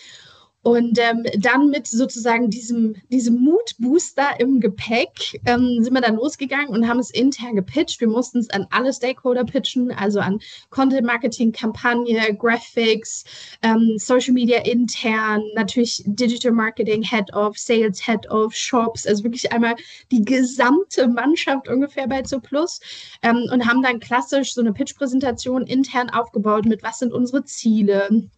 [0.62, 6.68] Und ähm, dann mit sozusagen diesem, diesem Mutbooster im Gepäck ähm, sind wir dann losgegangen
[6.68, 8.00] und haben es intern gepitcht.
[8.00, 10.38] Wir mussten es an alle Stakeholder pitchen, also an
[10.70, 13.24] Content-Marketing-Kampagne, Graphics,
[13.62, 19.50] ähm, Social Media intern, natürlich Digital Marketing, Head of, Sales, Head of, Shops, also wirklich
[19.52, 19.74] einmal
[20.12, 22.78] die gesamte Mannschaft ungefähr bei Zooplus
[23.22, 28.28] ähm, und haben dann klassisch so eine Pitch-Präsentation intern aufgebaut mit, was sind unsere Ziele,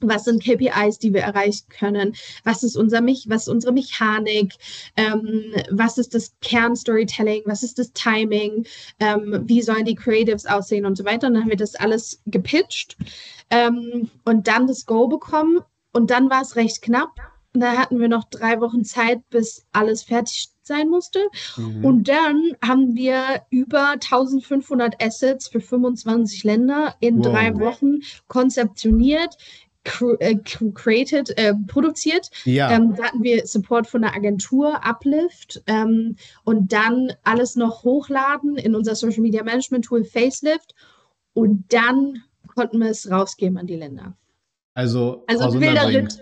[0.00, 4.54] was sind KPIs, die wir erreichen können, was ist unser Mich, was ist unsere Mechanik,
[4.96, 8.66] ähm, was ist das Kernstorytelling, was ist das Timing,
[9.00, 11.28] ähm, wie sollen die Creatives aussehen und so weiter.
[11.28, 12.96] Und dann haben wir das alles gepitcht
[13.50, 15.60] ähm, und dann das Go bekommen
[15.92, 17.10] und dann war es recht knapp.
[17.54, 21.26] Und da hatten wir noch drei Wochen Zeit, bis alles fertig sein musste.
[21.56, 21.84] Mhm.
[21.86, 27.32] Und dann haben wir über 1500 Assets für 25 Länder in wow.
[27.32, 29.38] drei Wochen konzeptioniert,
[29.86, 32.30] created, äh, produziert.
[32.44, 32.70] Ja.
[32.70, 38.56] Ähm, da hatten wir Support von der Agentur Uplift ähm, und dann alles noch hochladen
[38.56, 40.74] in unser Social Media Management Tool Facelift
[41.32, 42.22] und dann
[42.54, 44.16] konnten wir es rausgeben an die Länder.
[44.74, 46.18] Also, also wilder Ritt.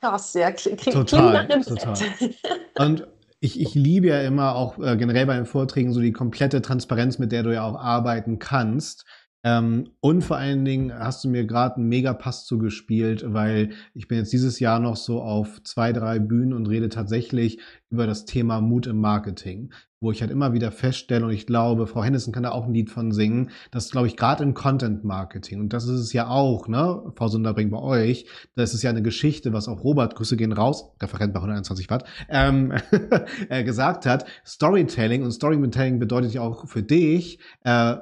[0.00, 1.96] Krass, ja, total, total.
[2.78, 3.06] Und
[3.38, 7.18] ich, ich liebe ja immer auch äh, generell bei den Vorträgen so die komplette Transparenz,
[7.18, 9.04] mit der du ja auch arbeiten kannst.
[9.44, 14.18] Ähm, und vor allen Dingen hast du mir gerade einen Megapass zugespielt, weil ich bin
[14.18, 17.58] jetzt dieses Jahr noch so auf zwei, drei Bühnen und rede tatsächlich
[17.90, 21.86] über das Thema Mut im Marketing, wo ich halt immer wieder feststelle, und ich glaube,
[21.86, 25.04] Frau Hennissen kann da auch ein Lied von singen, dass, glaube ich, gerade im Content
[25.04, 28.90] Marketing, und das ist es ja auch, ne, Frau Sunderbring bei euch, das ist ja
[28.90, 32.72] eine Geschichte, was auch Robert, Grüße gehen raus, Referent bei 121 Watt, ähm,
[33.48, 37.96] äh, gesagt hat, Storytelling und Storytelling bedeutet ja auch für dich, äh,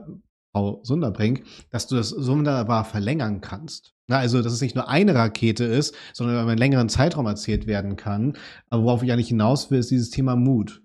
[0.52, 3.94] Frau Sunderbrink, dass du das wunderbar verlängern kannst.
[4.08, 7.66] Na, also, dass es nicht nur eine Rakete ist, sondern über einen längeren Zeitraum erzählt
[7.68, 8.36] werden kann.
[8.68, 10.82] Aber worauf ich eigentlich hinaus will, ist dieses Thema Mut.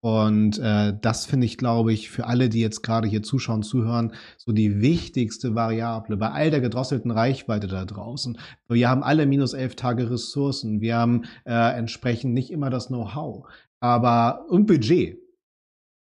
[0.00, 4.12] Und äh, das finde ich, glaube ich, für alle, die jetzt gerade hier zuschauen, zuhören,
[4.36, 8.38] so die wichtigste Variable bei all der gedrosselten Reichweite da draußen.
[8.68, 10.80] Wir haben alle minus elf Tage Ressourcen.
[10.80, 13.48] Wir haben äh, entsprechend nicht immer das Know-how,
[13.80, 15.18] aber und Budget.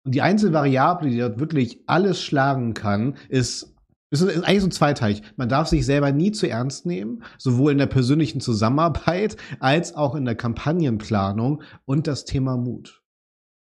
[0.03, 3.75] Und die einzige Variable, die dort wirklich alles schlagen kann, ist,
[4.09, 5.21] ist, eigentlich so zweiteilig.
[5.35, 10.15] Man darf sich selber nie zu ernst nehmen, sowohl in der persönlichen Zusammenarbeit als auch
[10.15, 13.01] in der Kampagnenplanung und das Thema Mut.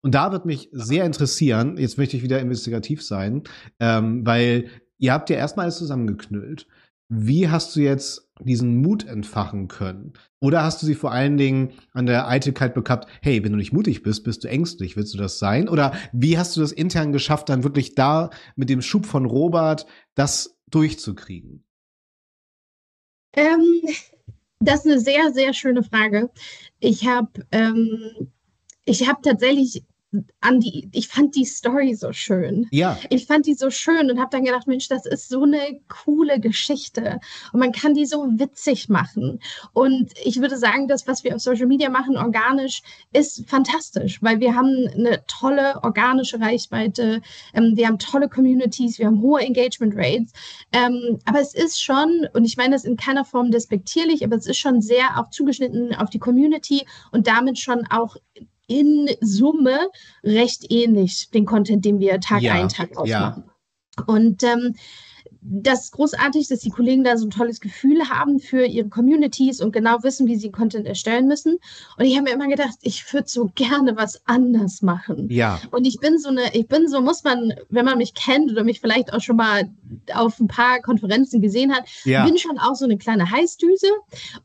[0.01, 3.41] Und da wird mich sehr interessieren, jetzt möchte ich wieder investigativ sein,
[3.79, 4.69] ähm, weil
[4.99, 6.67] ihr habt ja erstmal alles zusammengeknüllt.
[7.09, 10.13] Wie hast du jetzt diesen Mut entfachen können?
[10.39, 13.73] Oder hast du sie vor allen Dingen an der Eitelkeit bekappt, hey, wenn du nicht
[13.73, 15.69] mutig bist, bist du ängstlich, willst du das sein?
[15.69, 19.85] Oder wie hast du das intern geschafft, dann wirklich da mit dem Schub von Robert
[20.15, 21.63] das durchzukriegen?
[23.33, 23.81] Ähm,
[24.59, 26.29] das ist eine sehr, sehr schöne Frage.
[26.79, 28.31] Ich habe ähm,
[28.85, 29.83] ich habe tatsächlich
[30.41, 32.67] an die, ich fand die Story so schön.
[32.71, 32.97] Ja.
[33.09, 36.39] Ich fand die so schön und habe dann gedacht, Mensch, das ist so eine coole
[36.39, 37.19] Geschichte
[37.53, 39.39] und man kann die so witzig machen.
[39.73, 42.81] Und ich würde sagen, das, was wir auf Social Media machen, organisch,
[43.13, 47.21] ist fantastisch, weil wir haben eine tolle organische Reichweite,
[47.53, 50.31] ähm, wir haben tolle Communities, wir haben hohe Engagement Rates.
[50.71, 54.47] Ähm, aber es ist schon, und ich meine das in keiner Form despektierlich, aber es
[54.47, 58.15] ist schon sehr auch zugeschnitten auf die Community und damit schon auch
[58.67, 59.89] in Summe
[60.23, 63.43] recht ähnlich, den Content, den wir Tag Ja, ein, Tag ausmachen.
[63.47, 64.03] ja.
[64.07, 64.75] Und ähm,
[65.47, 69.61] das ist großartig, dass die Kollegen da so ein tolles Gefühl haben für ihre Communities
[69.61, 71.57] und genau wissen, wie sie Content erstellen müssen.
[71.97, 75.27] Und ich habe mir immer gedacht, ich würde so gerne was anders machen.
[75.29, 75.61] Ja.
[75.71, 78.63] Und ich bin so eine, ich bin so, muss man, wenn man mich kennt oder
[78.63, 79.69] mich vielleicht auch schon mal
[80.13, 82.25] auf ein paar Konferenzen gesehen hat, Ja.
[82.25, 83.87] bin schon auch so eine kleine Heißdüse.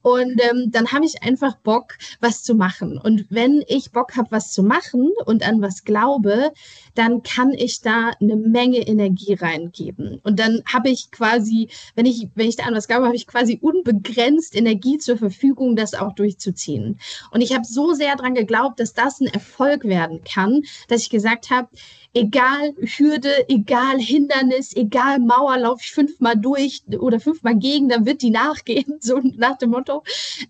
[0.03, 2.99] Und ähm, dann habe ich einfach Bock, was zu machen.
[2.99, 6.53] Und wenn ich Bock habe, was zu machen und an was glaube,
[6.95, 10.21] dann kann ich da eine Menge Energie reingeben.
[10.25, 13.27] Und dann habe ich quasi, wenn ich, wenn ich da an was glaube, habe ich
[13.27, 16.99] quasi unbegrenzt Energie zur Verfügung, das auch durchzuziehen.
[17.31, 21.11] Und ich habe so sehr daran geglaubt, dass das ein Erfolg werden kann, dass ich
[21.11, 21.69] gesagt habe,
[22.15, 28.23] egal Hürde, egal Hindernis, egal Mauer, laufe ich fünfmal durch oder fünfmal gegen, dann wird
[28.23, 30.03] die nachgehen, so nach dem Motto.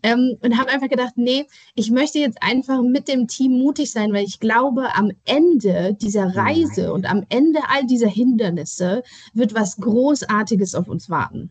[0.02, 4.12] Ähm, und habe einfach gedacht, nee, ich möchte jetzt einfach mit dem Team mutig sein,
[4.12, 9.02] weil ich glaube, am Ende dieser Reise und am Ende all dieser Hindernisse
[9.34, 11.50] wird was Großartiges auf uns warten.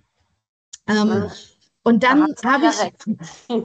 [0.88, 1.30] Ähm,
[1.84, 2.72] und Da dann habe ja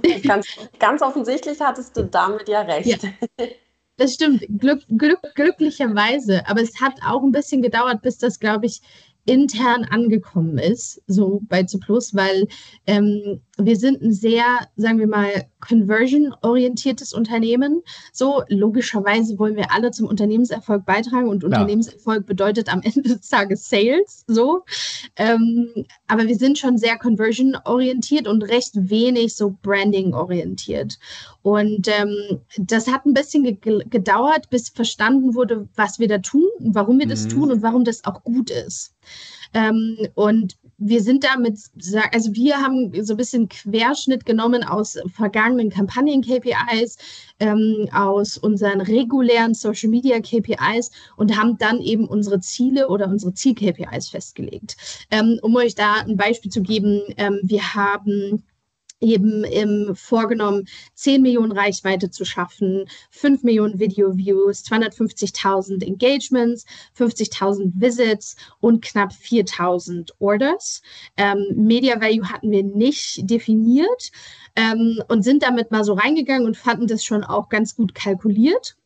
[0.02, 0.46] ich, ganz,
[0.78, 3.06] ganz offensichtlich hattest du damit ja recht.
[3.96, 6.46] Das stimmt, Glück, Glück, glücklicherweise.
[6.48, 8.80] Aber es hat auch ein bisschen gedauert, bis das, glaube ich,
[9.26, 12.46] intern angekommen ist, so bei zu Plus, weil
[12.86, 14.44] ähm, wir sind ein sehr,
[14.76, 17.82] sagen wir mal, conversion-orientiertes Unternehmen.
[18.12, 23.68] So logischerweise wollen wir alle zum Unternehmenserfolg beitragen und Unternehmenserfolg bedeutet am Ende des Tages
[23.68, 24.24] Sales.
[24.26, 24.64] So,
[25.16, 30.98] ähm, aber wir sind schon sehr conversion-orientiert und recht wenig so branding-orientiert.
[31.42, 36.48] Und ähm, das hat ein bisschen ge gedauert, bis verstanden wurde, was wir da tun,
[36.58, 37.28] warum wir das Mhm.
[37.28, 38.94] tun und warum das auch gut ist.
[39.52, 41.58] Ähm, und wir sind damit,
[42.12, 46.98] also wir haben so ein bisschen Querschnitt genommen aus vergangenen Kampagnen-KPIs,
[47.40, 54.76] ähm, aus unseren regulären Social-Media-KPIs und haben dann eben unsere Ziele oder unsere Ziel-KPIs festgelegt.
[55.10, 58.44] Ähm, um euch da ein Beispiel zu geben, ähm, wir haben
[59.04, 66.64] eben ähm, vorgenommen, 10 Millionen Reichweite zu schaffen, 5 Millionen Video-Views, 250.000 Engagements,
[66.98, 70.82] 50.000 Visits und knapp 4.000 Orders.
[71.16, 74.10] Ähm, Media Value hatten wir nicht definiert
[74.56, 78.76] ähm, und sind damit mal so reingegangen und fanden das schon auch ganz gut kalkuliert.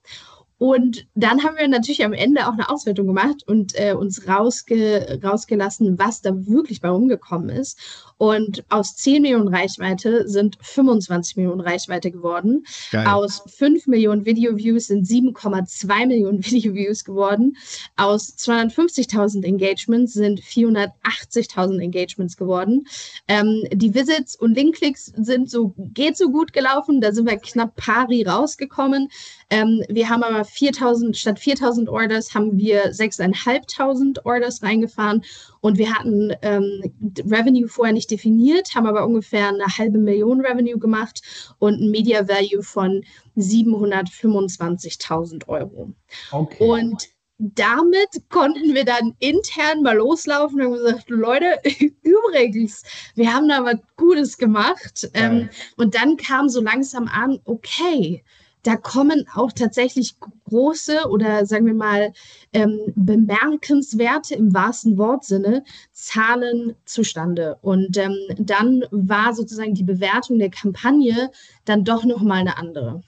[0.59, 5.21] Und dann haben wir natürlich am Ende auch eine Auswertung gemacht und äh, uns rausge
[5.23, 7.79] rausgelassen, was da wirklich bei rumgekommen ist.
[8.19, 12.65] Und aus 10 Millionen Reichweite sind 25 Millionen Reichweite geworden.
[12.91, 13.07] Geil.
[13.07, 17.57] Aus 5 Millionen Video-Views sind 7,2 Millionen Video-Views geworden.
[17.97, 22.89] Aus 250.000 Engagements sind 480.000 Engagements geworden.
[23.29, 27.01] Ähm, die Visits und Linkklicks sind so, geht so gut gelaufen.
[27.01, 29.09] Da sind wir knapp pari rausgekommen.
[29.51, 35.23] Ähm, wir haben aber 4.000, statt 4.000 Orders haben wir 6.500 Orders reingefahren
[35.61, 36.83] und wir hatten ähm,
[37.25, 41.23] Revenue vorher nicht definiert, haben aber ungefähr eine halbe Million Revenue gemacht
[41.59, 43.05] und ein Media Value von
[43.37, 45.93] 725.000 Euro.
[46.33, 46.69] Okay.
[46.69, 47.09] Und
[47.39, 51.61] damit konnten wir dann intern mal loslaufen und haben gesagt, Leute,
[52.03, 52.83] übrigens,
[53.15, 55.09] wir haben da was Gutes gemacht.
[55.15, 55.51] Ähm, Geil.
[55.77, 58.25] und dann kam so langsam an, okay,
[58.69, 62.13] da kommen auch tatsächlich große oder sagen wir mal
[62.53, 67.57] ähm, bemerkenswerte im wahrsten Wortsinne Zahlen zustande.
[67.63, 71.31] Und ähm, dann war sozusagen die Bewertung der Kampagne
[71.65, 73.03] dann doch nochmal eine andere.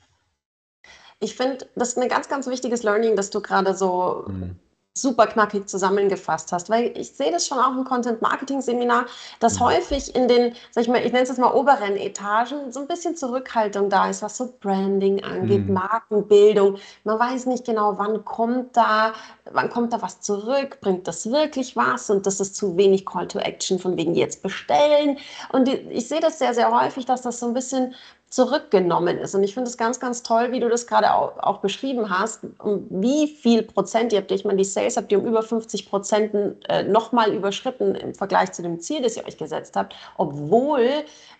[1.18, 4.56] Ich finde, das ist ein ganz, ganz wichtiges Learning, dass du gerade so, Mhm.
[5.00, 9.06] Super knackig zusammengefasst hast, weil ich sehe das schon auch im Content-Marketing-Seminar,
[9.38, 9.64] dass mhm.
[9.64, 12.86] häufig in den, sag ich mal, ich nenne es jetzt mal oberen Etagen so ein
[12.86, 15.74] bisschen Zurückhaltung da ist, was so Branding angeht, mhm.
[15.74, 16.78] Markenbildung.
[17.04, 19.12] Man weiß nicht genau, wann kommt da,
[19.52, 23.28] wann kommt da was zurück, bringt das wirklich was und das ist zu wenig Call
[23.28, 25.18] to Action von wegen jetzt bestellen.
[25.52, 27.94] Und ich sehe das sehr, sehr häufig, dass das so ein bisschen
[28.30, 29.34] zurückgenommen ist.
[29.34, 32.40] Und ich finde es ganz, ganz toll, wie du das gerade auch, auch, beschrieben hast,
[32.60, 34.30] um wie viel Prozent ihr habt.
[34.30, 36.32] Ich meine, die Sales habt ihr um über 50 Prozent
[36.68, 39.96] äh, nochmal überschritten im Vergleich zu dem Ziel, das ihr euch gesetzt habt.
[40.16, 40.88] Obwohl,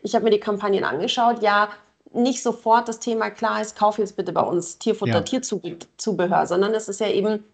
[0.03, 1.68] ich habe mir die Kampagnen angeschaut, ja,
[2.12, 5.20] nicht sofort das Thema klar ist, kauf jetzt bitte bei uns Tierfutter, ja.
[5.20, 7.44] Tierzubehör, sondern es ist ja eben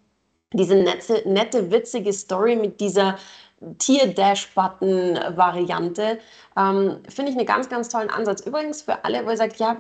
[0.55, 3.19] diese nette, nette, witzige Story mit dieser
[3.79, 6.19] Tier-Dash-Button-Variante.
[6.57, 8.41] Ähm, Finde ich einen ganz, ganz tollen Ansatz.
[8.43, 9.77] Übrigens für alle, wo ihr sagt, ja,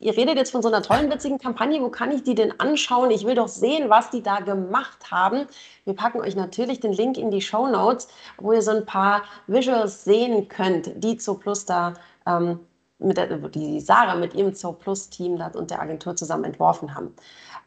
[0.00, 3.10] ihr redet jetzt von so einer tollen, witzigen Kampagne, wo kann ich die denn anschauen?
[3.10, 5.46] Ich will doch sehen, was die da gemacht haben.
[5.84, 9.22] Wir packen euch natürlich den Link in die Show Notes, wo ihr so ein paar
[9.46, 11.94] Visuals sehen könnt, die Zo Plus da
[12.26, 12.58] ähm,
[12.98, 17.14] mit der, die Sarah mit ihrem Zo Plus Team und der Agentur zusammen entworfen haben.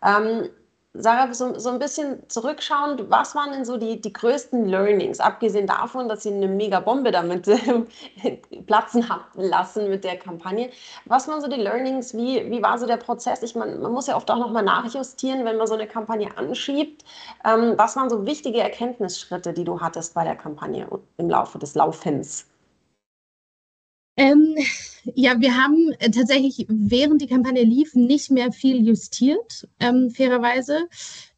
[0.06, 0.50] Ähm,
[0.96, 5.66] Sarah, so, so ein bisschen zurückschauend, was waren denn so die, die größten Learnings, abgesehen
[5.66, 7.58] davon, dass Sie eine mega Bombe damit äh,
[8.68, 10.70] platzen haben lassen mit der Kampagne?
[11.06, 12.14] Was waren so die Learnings?
[12.16, 13.42] Wie, wie war so der Prozess?
[13.42, 17.04] Ich meine, man muss ja oft auch nochmal nachjustieren, wenn man so eine Kampagne anschiebt.
[17.44, 21.74] Ähm, was waren so wichtige Erkenntnisschritte, die du hattest bei der Kampagne im Laufe des
[21.74, 22.53] Laufens?
[24.16, 24.56] Ähm,
[25.16, 30.88] ja, wir haben äh, tatsächlich, während die Kampagne lief, nicht mehr viel justiert, ähm, fairerweise.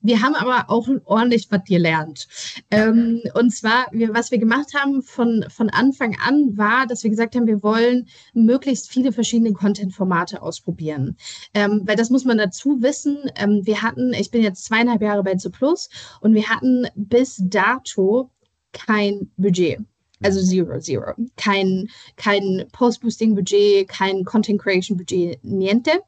[0.02, 2.28] Wir haben aber auch ordentlich was gelernt.
[2.70, 7.10] Ähm, und zwar, wir, was wir gemacht haben von, von Anfang an, war, dass wir
[7.10, 11.18] gesagt haben, wir wollen möglichst viele verschiedene Content-Formate ausprobieren.
[11.54, 13.18] Ähm, weil das muss man dazu wissen.
[13.36, 15.90] Ähm, wir hatten, ich bin jetzt zweieinhalb Jahre bei Zu Plus
[16.22, 18.30] und wir hatten bis dato
[18.74, 19.80] kein Budget.
[20.24, 21.14] Also zero, zero.
[21.36, 26.02] Kein, kein Post-Boosting-Budget, kein Content-Creation-Budget, niente.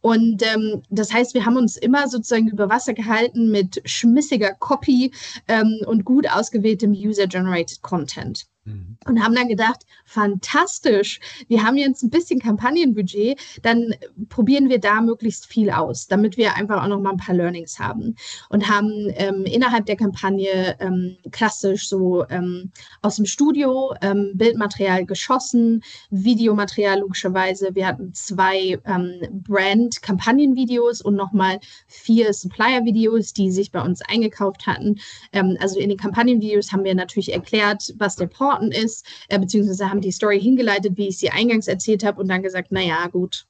[0.00, 5.12] Und ähm, das heißt, wir haben uns immer sozusagen über Wasser gehalten mit schmissiger Copy
[5.48, 8.46] ähm, und gut ausgewähltem User-Generated Content.
[8.66, 8.98] Mhm.
[9.06, 13.94] Und haben dann gedacht, fantastisch, wir haben jetzt ein bisschen Kampagnenbudget, dann
[14.28, 17.78] probieren wir da möglichst viel aus, damit wir einfach auch noch mal ein paar Learnings
[17.78, 18.16] haben.
[18.50, 25.06] Und haben ähm, innerhalb der Kampagne ähm, klassisch so ähm, aus dem Studio ähm, Bildmaterial
[25.06, 27.74] geschossen, Videomaterial logischerweise.
[27.74, 34.96] Wir hatten zwei ähm, Brand-Kampagnenvideos und nochmal vier Supplier-Videos, die sich bei uns eingekauft hatten.
[35.32, 39.38] Ähm, also in den Kampagnenvideos haben wir natürlich erklärt, was der Port Orten ist, äh,
[39.38, 43.06] beziehungsweise haben die Story hingeleitet, wie ich sie eingangs erzählt habe und dann gesagt, naja,
[43.08, 43.46] gut,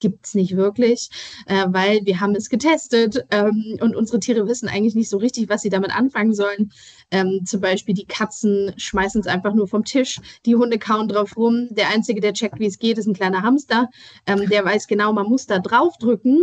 [0.00, 1.08] gibt es nicht wirklich,
[1.46, 5.48] äh, weil wir haben es getestet ähm, und unsere Tiere wissen eigentlich nicht so richtig,
[5.48, 6.72] was sie damit anfangen sollen.
[7.10, 11.36] Ähm, zum Beispiel die Katzen schmeißen es einfach nur vom Tisch, die Hunde kauen drauf
[11.36, 11.68] rum.
[11.70, 13.88] Der Einzige, der checkt, wie es geht, ist ein kleiner Hamster.
[14.26, 16.42] Ähm, der weiß genau, man muss da drauf drücken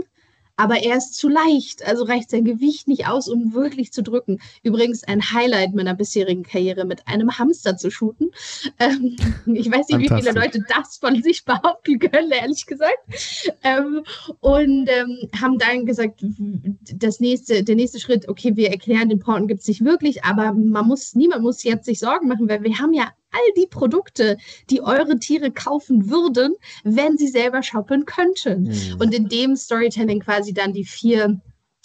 [0.61, 4.39] aber er ist zu leicht, also reicht sein Gewicht nicht aus, um wirklich zu drücken.
[4.61, 8.29] Übrigens ein Highlight meiner bisherigen Karriere, mit einem Hamster zu shooten.
[8.77, 9.15] Ähm,
[9.47, 12.99] ich weiß nicht, wie viele Leute das von sich behaupten können, ehrlich gesagt.
[13.63, 14.03] Ähm,
[14.39, 16.23] und ähm, haben dann gesagt,
[16.93, 20.53] das nächste, der nächste Schritt, okay, wir erklären, den Porten gibt es nicht wirklich, aber
[20.53, 24.37] man muss, niemand muss jetzt sich Sorgen machen, weil wir haben ja all die Produkte,
[24.69, 28.63] die eure Tiere kaufen würden, wenn sie selber shoppen könnten.
[28.63, 28.97] Mhm.
[28.99, 31.39] Und in dem Storytelling quasi dann die vier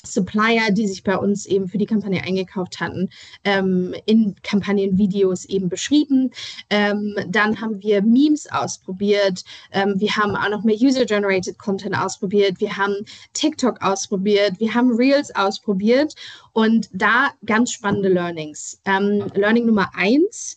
[0.06, 3.10] Supplier, die sich bei uns eben für die Kampagne eingekauft hatten,
[3.44, 6.30] ähm, in Kampagnenvideos eben beschrieben.
[6.70, 9.42] Ähm, dann haben wir Memes ausprobiert.
[9.72, 12.60] Ähm, wir haben auch noch mehr User-Generated Content ausprobiert.
[12.60, 12.94] Wir haben
[13.32, 14.58] TikTok ausprobiert.
[14.58, 16.14] Wir haben Reels ausprobiert.
[16.52, 18.80] Und da ganz spannende Learnings.
[18.84, 20.56] Ähm, Learning Nummer eins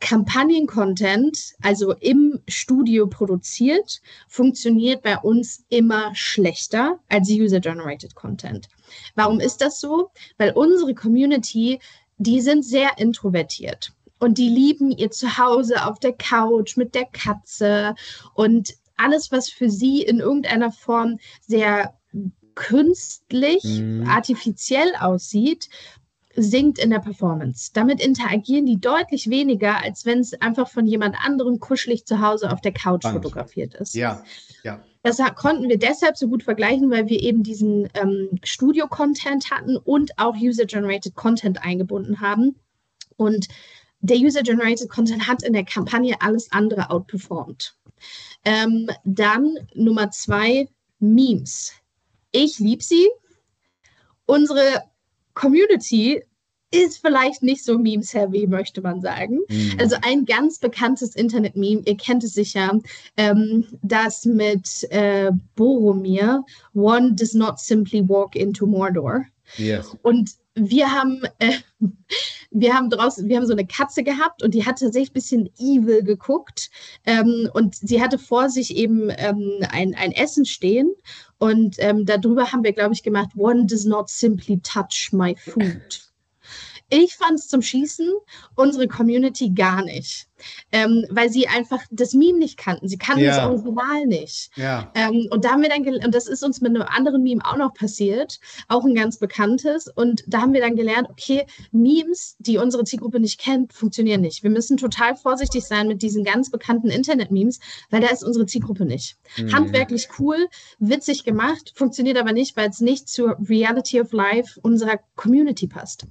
[0.00, 8.68] Kampagnen-Content, also im Studio produziert, funktioniert bei uns immer schlechter als User-Generated Content.
[9.14, 10.10] Warum ist das so?
[10.38, 11.80] Weil unsere Community,
[12.18, 17.94] die sind sehr introvertiert und die lieben ihr Zuhause auf der Couch mit der Katze
[18.34, 21.94] und alles, was für sie in irgendeiner Form sehr
[22.54, 24.08] künstlich, mhm.
[24.08, 25.68] artifiziell aussieht,
[26.36, 27.70] sinkt in der Performance.
[27.72, 32.52] Damit interagieren die deutlich weniger, als wenn es einfach von jemand anderem kuschelig zu Hause
[32.52, 33.24] auf der Couch Spannend.
[33.24, 33.94] fotografiert ist.
[33.94, 34.22] Ja,
[34.62, 34.82] ja.
[35.02, 40.18] Das konnten wir deshalb so gut vergleichen, weil wir eben diesen ähm, Studio-Content hatten und
[40.18, 42.56] auch User-Generated Content eingebunden haben.
[43.16, 43.46] Und
[44.00, 47.76] der User-Generated Content hat in der Kampagne alles andere outperformed.
[48.44, 51.72] Ähm, dann Nummer zwei, Memes.
[52.32, 53.08] Ich liebe sie.
[54.26, 54.82] Unsere
[55.36, 56.22] Community
[56.72, 59.38] ist vielleicht nicht so Memes-heavy, möchte man sagen.
[59.48, 59.76] Mhm.
[59.78, 62.80] Also ein ganz bekanntes Internet-Meme, ihr kennt es sicher,
[63.16, 66.42] ähm, das mit äh, Boromir,
[66.74, 69.24] One does not simply walk into Mordor.
[69.56, 69.96] Yes.
[70.02, 71.58] Und wir haben, äh,
[72.50, 75.50] wir haben draußen, wir haben so eine Katze gehabt und die hat tatsächlich ein bisschen
[75.58, 76.70] evil geguckt.
[77.04, 80.90] Ähm, und sie hatte vor sich eben ähm, ein, ein Essen stehen.
[81.38, 86.02] Und ähm, darüber haben wir, glaube ich, gemacht, One does not simply touch my food.
[86.88, 88.10] Ich fand es zum Schießen,
[88.54, 90.28] unsere Community gar nicht
[90.72, 92.88] ähm, weil sie einfach das Meme nicht kannten.
[92.88, 93.36] Sie kannten ja.
[93.36, 94.50] das Original nicht.
[94.56, 94.90] Ja.
[94.94, 97.56] Ähm, und da haben wir dann, und das ist uns mit einem anderen Meme auch
[97.56, 99.88] noch passiert, auch ein ganz bekanntes.
[99.88, 104.42] Und da haben wir dann gelernt, okay, Memes, die unsere Zielgruppe nicht kennt, funktionieren nicht.
[104.42, 107.60] Wir müssen total vorsichtig sein mit diesen ganz bekannten Internet-Memes,
[107.90, 109.16] weil da ist unsere Zielgruppe nicht.
[109.36, 109.52] Mhm.
[109.52, 110.46] Handwerklich cool,
[110.78, 116.06] witzig gemacht, funktioniert aber nicht, weil es nicht zur Reality of Life unserer Community passt.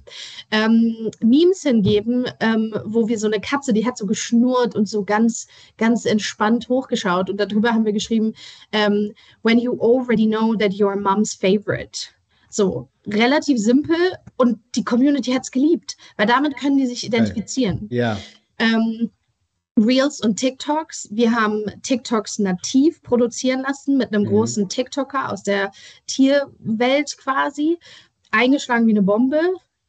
[0.50, 5.04] Ähm, Memes hingeben, ähm, wo wir so eine Katze, die hat so geschnurrt und so
[5.04, 5.46] ganz,
[5.76, 7.30] ganz entspannt hochgeschaut.
[7.30, 8.34] Und darüber haben wir geschrieben, um,
[8.72, 9.12] ähm,
[9.42, 12.08] when you already know that you're mom's favorite.
[12.48, 13.96] So, relativ simpel
[14.36, 17.86] und die Community hat es geliebt, weil damit können die sich identifizieren.
[17.90, 18.18] Ja.
[18.58, 19.10] Ähm,
[19.78, 21.08] Reels und TikToks.
[21.10, 24.28] Wir haben TikToks nativ produzieren lassen mit einem mhm.
[24.28, 25.70] großen TikToker aus der
[26.06, 27.78] Tierwelt quasi.
[28.30, 29.40] Eingeschlagen wie eine Bombe.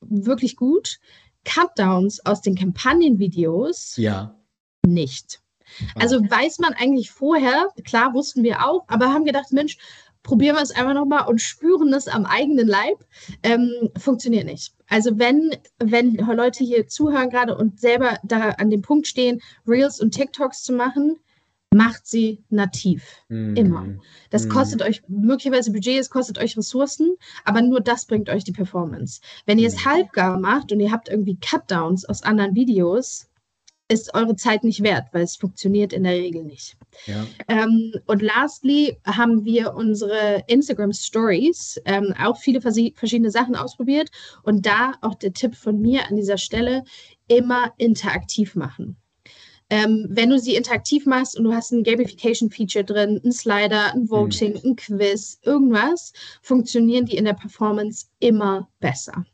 [0.02, 1.00] Wirklich gut.
[1.48, 4.36] Cutdowns aus den Kampagnenvideos ja.
[4.86, 5.42] nicht.
[5.96, 9.78] Also weiß man eigentlich vorher, klar wussten wir auch, aber haben gedacht, Mensch,
[10.24, 13.06] probieren wir es einfach nochmal und spüren es am eigenen Leib.
[13.44, 14.74] Ähm, funktioniert nicht.
[14.90, 20.00] Also wenn, wenn Leute hier zuhören gerade und selber da an dem Punkt stehen, Reels
[20.00, 21.18] und TikToks zu machen,
[21.74, 23.04] macht sie nativ.
[23.30, 23.56] Mm.
[23.56, 23.86] Immer.
[24.30, 24.50] Das mm.
[24.50, 27.16] kostet euch möglicherweise Budget, es kostet euch Ressourcen,
[27.46, 29.22] aber nur das bringt euch die Performance.
[29.46, 29.86] Wenn ihr es mm.
[29.86, 33.28] halbgar macht und ihr habt irgendwie Cutdowns aus anderen Videos,
[33.90, 36.76] ist eure Zeit nicht wert, weil es funktioniert in der Regel nicht.
[37.06, 37.26] Ja.
[37.48, 44.10] Ähm, und lastly haben wir unsere Instagram Stories ähm, auch viele verschiedene Sachen ausprobiert
[44.44, 46.84] und da auch der Tipp von mir an dieser Stelle
[47.28, 48.98] immer interaktiv machen.
[49.70, 54.10] Ähm, wenn du sie interaktiv machst und du hast ein Gamification-Feature drin, ein Slider, ein
[54.10, 54.62] Voting, mhm.
[54.64, 59.26] ein Quiz, irgendwas, funktionieren die in der Performance immer besser.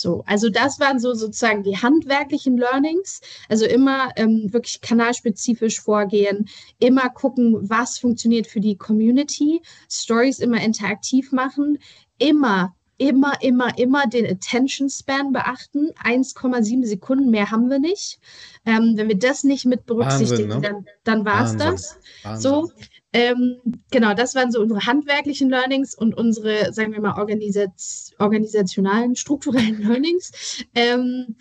[0.00, 3.20] So, also das waren so sozusagen die handwerklichen Learnings.
[3.50, 6.48] Also immer ähm, wirklich kanalspezifisch vorgehen,
[6.78, 11.78] immer gucken, was funktioniert für die Community, Stories immer interaktiv machen,
[12.18, 15.88] immer immer, immer, immer den Attention Span beachten.
[16.04, 18.20] 1,7 Sekunden mehr haben wir nicht.
[18.66, 20.84] Ähm, wenn wir das nicht mit berücksichtigen, Wahnsinn, ne?
[20.84, 21.98] dann, dann war es das.
[22.22, 22.42] Wahnsinn.
[22.42, 22.70] So,
[23.14, 23.56] ähm,
[23.90, 29.82] genau, das waren so unsere handwerklichen Learnings und unsere, sagen wir mal, Organisaz organisationalen, strukturellen
[29.88, 30.62] Learnings.
[30.74, 31.36] Ähm,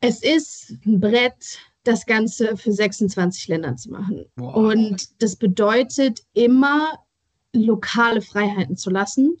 [0.00, 4.26] es ist ein Brett, das Ganze für 26 Länder zu machen.
[4.36, 4.54] Wow.
[4.54, 7.00] Und das bedeutet immer,
[7.52, 9.38] lokale Freiheiten zu lassen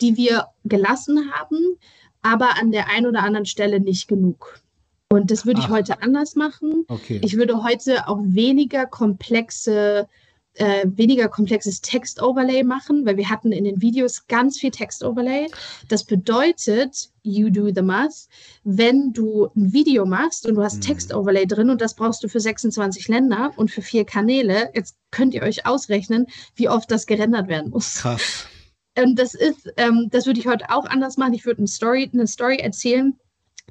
[0.00, 1.76] die wir gelassen haben,
[2.22, 4.60] aber an der einen oder anderen Stelle nicht genug.
[5.12, 6.84] Und das würde ich heute anders machen.
[6.88, 7.20] Okay.
[7.24, 10.06] Ich würde heute auch weniger komplexe
[10.54, 15.48] äh, weniger komplexes Text-Overlay machen, weil wir hatten in den Videos ganz viel Text-Overlay.
[15.88, 18.28] Das bedeutet, you do the math,
[18.64, 20.82] wenn du ein Video machst und du hast mhm.
[20.82, 25.34] Text-Overlay drin und das brauchst du für 26 Länder und für vier Kanäle, jetzt könnt
[25.34, 26.26] ihr euch ausrechnen,
[26.56, 27.94] wie oft das gerendert werden muss.
[27.94, 28.46] Krass.
[29.02, 31.34] Und das ist, ähm, das würde ich heute auch anders machen.
[31.34, 33.18] Ich würde eine Story, eine Story erzählen,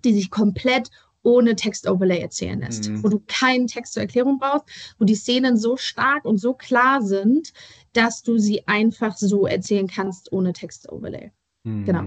[0.04, 0.90] die sich komplett
[1.24, 3.04] ohne Text-Overlay erzählen lässt, mhm.
[3.04, 4.66] wo du keinen Text zur Erklärung brauchst,
[4.98, 7.52] wo die Szenen so stark und so klar sind,
[7.94, 11.32] dass du sie einfach so erzählen kannst ohne Text-Overlay.
[11.64, 11.86] Mhm.
[11.86, 12.04] Genau.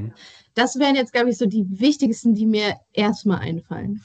[0.54, 4.02] Das wären jetzt, glaube ich, so die wichtigsten, die mir erstmal einfallen.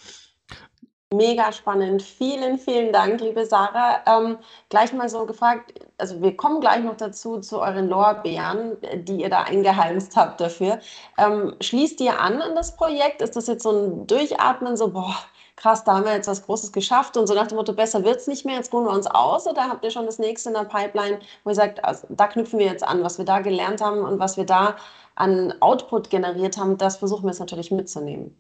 [1.14, 2.02] Mega spannend.
[2.02, 4.02] Vielen, vielen Dank, liebe Sarah.
[4.06, 9.22] Ähm, gleich mal so gefragt, also wir kommen gleich noch dazu zu euren Lorbeeren, die
[9.22, 10.80] ihr da eingeheimst habt dafür.
[11.18, 13.22] Ähm, schließt ihr an an das Projekt?
[13.22, 15.16] Ist das jetzt so ein Durchatmen, so, boah,
[15.56, 18.18] krass, da haben wir jetzt was Großes geschafft und so nach dem Motto, besser wird
[18.18, 19.48] es nicht mehr, jetzt ruhen wir uns aus?
[19.48, 22.60] Oder habt ihr schon das nächste in der Pipeline, wo ihr sagt, also, da knüpfen
[22.60, 24.76] wir jetzt an, was wir da gelernt haben und was wir da
[25.16, 28.36] an Output generiert haben, das versuchen wir jetzt natürlich mitzunehmen?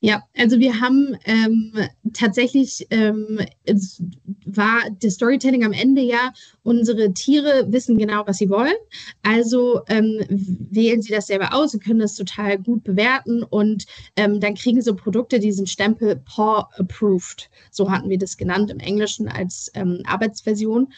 [0.00, 1.72] Ja, also wir haben ähm,
[2.12, 4.02] tatsächlich, ähm, es
[4.44, 8.74] war das Storytelling am Ende ja, unsere Tiere wissen genau, was sie wollen.
[9.22, 13.86] Also ähm, wählen sie das selber aus und können das total gut bewerten und
[14.16, 17.48] ähm, dann kriegen so Produkte diesen Stempel Paw Approved.
[17.70, 20.92] So hatten wir das genannt im Englischen als ähm, Arbeitsversion.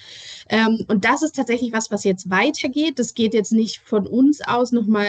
[0.48, 2.98] Ähm, und das ist tatsächlich was, was jetzt weitergeht.
[2.98, 5.06] Das geht jetzt nicht von uns aus nochmal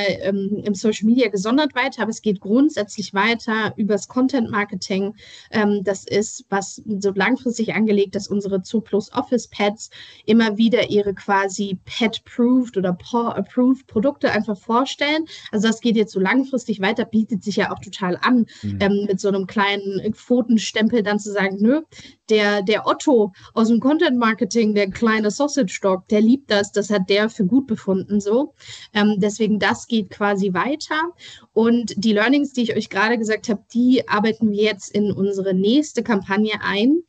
[0.63, 5.15] im Social Media gesondert weiter, aber es geht grundsätzlich weiter übers Content Marketing.
[5.51, 9.89] Ähm, das ist was so langfristig angelegt, dass unsere Zooplus Office Pets
[10.25, 15.25] immer wieder ihre quasi Pet-Proved oder Paw-Approved Produkte einfach vorstellen.
[15.51, 18.77] Also das geht jetzt so langfristig weiter, bietet sich ja auch total an, mhm.
[18.79, 21.81] ähm, mit so einem kleinen Pfotenstempel dann zu sagen, nö,
[22.29, 26.89] der, der Otto aus dem Content Marketing, der kleine Sausage Dog, der liebt das, das
[26.89, 28.53] hat der für gut befunden so.
[28.93, 31.13] Ähm, deswegen das geht quasi weiter.
[31.53, 35.53] Und die Learnings, die ich euch gerade gesagt habe, die arbeiten wir jetzt in unsere
[35.53, 37.03] nächste Kampagne ein.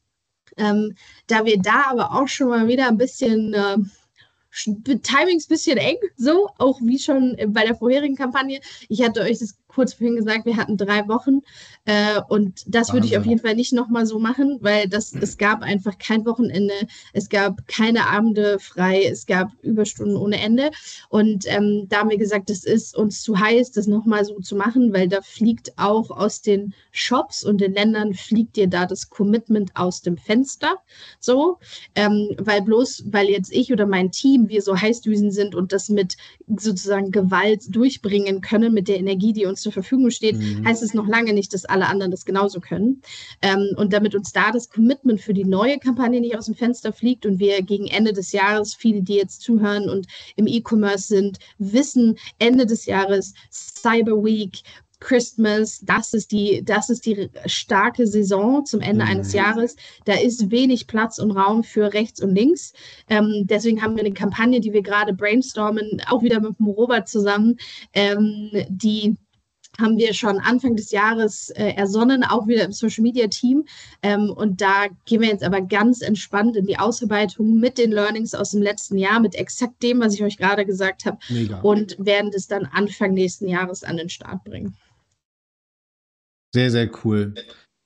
[0.56, 0.94] Ähm,
[1.26, 3.76] da wir da aber auch schon mal wieder ein bisschen äh,
[4.50, 8.61] Timings bisschen eng, so, auch wie schon bei der vorherigen Kampagne.
[8.88, 11.41] Ich hatte euch das kurz vorhin gesagt, wir hatten drei Wochen
[11.85, 12.95] äh, und das Wahnsinn.
[12.95, 16.25] würde ich auf jeden Fall nicht nochmal so machen, weil das, es gab einfach kein
[16.27, 16.75] Wochenende,
[17.12, 20.71] es gab keine Abende frei, es gab Überstunden ohne Ende.
[21.09, 24.57] Und ähm, da haben wir gesagt, es ist uns zu heiß, das nochmal so zu
[24.57, 29.11] machen, weil da fliegt auch aus den Shops und den Ländern fliegt dir da das
[29.11, 30.77] Commitment aus dem Fenster,
[31.18, 31.59] so,
[31.95, 35.89] ähm, weil bloß, weil jetzt ich oder mein Team, wir so heißdüsen sind und das
[35.89, 36.16] mit
[36.57, 40.66] sozusagen Gewalt durchbringen können, mit der Energie, die uns zur Verfügung steht, mhm.
[40.66, 43.02] heißt es noch lange nicht, dass alle anderen das genauso können.
[43.42, 46.92] Ähm, und damit uns da das Commitment für die neue Kampagne nicht aus dem Fenster
[46.92, 50.06] fliegt und wir gegen Ende des Jahres, viele, die jetzt zuhören und
[50.36, 54.62] im E-Commerce sind, wissen, Ende des Jahres, Cyber Week,
[55.00, 59.11] Christmas, das ist die, das ist die starke Saison zum Ende mhm.
[59.11, 59.74] eines Jahres.
[60.04, 62.72] Da ist wenig Platz und Raum für rechts und links.
[63.08, 67.08] Ähm, deswegen haben wir eine Kampagne, die wir gerade brainstormen, auch wieder mit dem Robert
[67.08, 67.56] zusammen,
[67.94, 69.16] ähm, die
[69.81, 73.64] haben wir schon Anfang des Jahres äh, ersonnen, auch wieder im Social Media Team.
[74.03, 78.35] Ähm, und da gehen wir jetzt aber ganz entspannt in die Ausarbeitung mit den Learnings
[78.35, 81.18] aus dem letzten Jahr, mit exakt dem, was ich euch gerade gesagt habe.
[81.62, 84.76] Und werden das dann Anfang nächsten Jahres an den Start bringen.
[86.55, 87.35] Sehr, sehr cool.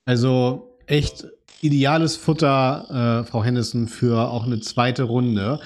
[0.06, 1.26] Also echt
[1.60, 5.60] ideales Futter, äh, Frau Hennissen, für auch eine zweite Runde.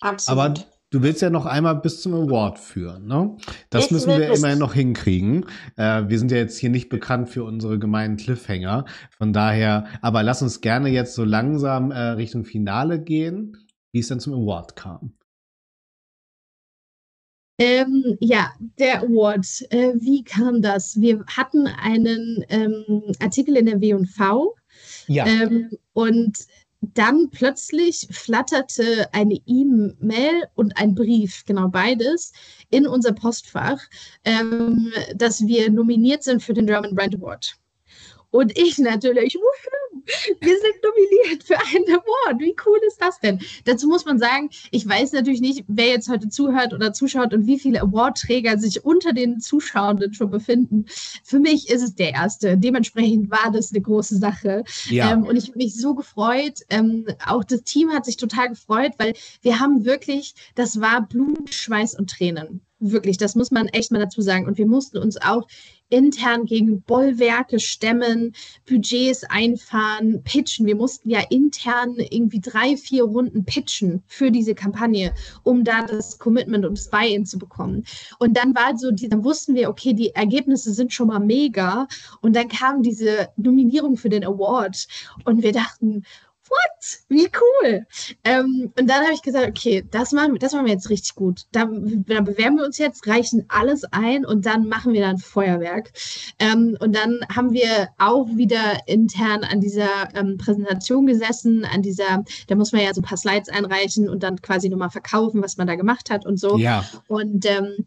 [0.00, 0.40] Absolut.
[0.40, 0.54] Aber
[0.90, 3.36] Du willst ja noch einmal bis zum Award führen, ne?
[3.68, 5.44] Das ich müssen wir immerhin noch hinkriegen.
[5.76, 8.86] Äh, wir sind ja jetzt hier nicht bekannt für unsere gemeinen Cliffhanger.
[9.10, 13.58] Von daher, aber lass uns gerne jetzt so langsam äh, Richtung Finale gehen,
[13.92, 15.12] wie es dann zum Award kam.
[17.60, 19.46] Ähm, ja, der Award.
[19.70, 20.98] Äh, wie kam das?
[21.00, 24.54] Wir hatten einen ähm, Artikel in der W&V.
[25.08, 25.26] Ja.
[25.26, 26.38] Ähm, und
[26.80, 32.32] dann plötzlich flatterte eine E-Mail und ein Brief, genau beides,
[32.70, 33.80] in unser Postfach,
[34.24, 37.58] ähm, dass wir nominiert sind für den German Brand Award.
[38.30, 42.40] Und ich natürlich, wir sind nominiert für einen Award.
[42.40, 43.40] Wie cool ist das denn?
[43.64, 47.46] Dazu muss man sagen, ich weiß natürlich nicht, wer jetzt heute zuhört oder zuschaut und
[47.46, 50.84] wie viele Awardträger sich unter den Zuschauenden schon befinden.
[51.24, 52.58] Für mich ist es der erste.
[52.58, 54.64] Dementsprechend war das eine große Sache.
[54.90, 55.12] Ja.
[55.12, 56.60] Ähm, und ich habe mich so gefreut.
[56.68, 61.54] Ähm, auch das Team hat sich total gefreut, weil wir haben wirklich, das war Blut,
[61.54, 62.60] Schweiß und Tränen.
[62.80, 64.46] Wirklich, das muss man echt mal dazu sagen.
[64.46, 65.46] Und wir mussten uns auch
[65.90, 68.34] intern gegen Bollwerke stemmen,
[68.68, 70.66] Budgets einfahren, pitchen.
[70.66, 76.18] Wir mussten ja intern irgendwie drei, vier Runden pitchen für diese Kampagne, um da das
[76.18, 77.84] Commitment und das Buy-in zu bekommen.
[78.18, 81.88] Und dann war so, die, dann wussten wir, okay, die Ergebnisse sind schon mal mega.
[82.20, 84.86] Und dann kam diese Nominierung für den Award
[85.24, 86.04] und wir dachten,
[86.48, 86.98] what?
[87.08, 87.86] Wie cool.
[88.24, 91.46] Ähm, und dann habe ich gesagt, okay, das machen, das machen wir jetzt richtig gut.
[91.52, 95.92] Da, da, bewerben wir uns jetzt, reichen alles ein und dann machen wir dann Feuerwerk.
[96.38, 102.24] Ähm, und dann haben wir auch wieder intern an dieser ähm, Präsentation gesessen, an dieser,
[102.46, 105.56] da muss man ja so ein paar Slides einreichen und dann quasi nochmal verkaufen, was
[105.56, 106.58] man da gemacht hat und so.
[106.58, 106.84] Ja.
[107.08, 107.86] Und ähm,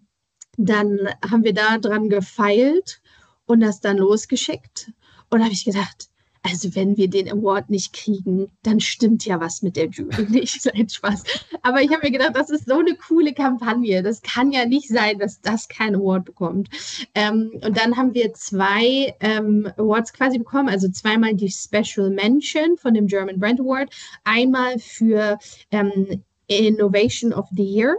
[0.57, 0.99] dann
[1.29, 3.01] haben wir da dran gefeilt
[3.45, 4.91] und das dann losgeschickt.
[5.29, 6.10] Und da habe ich gedacht,
[6.43, 10.65] also wenn wir den Award nicht kriegen, dann stimmt ja was mit der Jury nicht.
[10.65, 11.23] Nein, Spaß.
[11.61, 14.01] Aber ich habe mir gedacht, das ist so eine coole Kampagne.
[14.01, 16.69] Das kann ja nicht sein, dass das kein Award bekommt.
[17.13, 22.77] Ähm, und dann haben wir zwei ähm, Awards quasi bekommen, also zweimal die Special Mention
[22.77, 25.37] von dem German Brand Award, einmal für
[25.69, 27.97] ähm, Innovation of the Year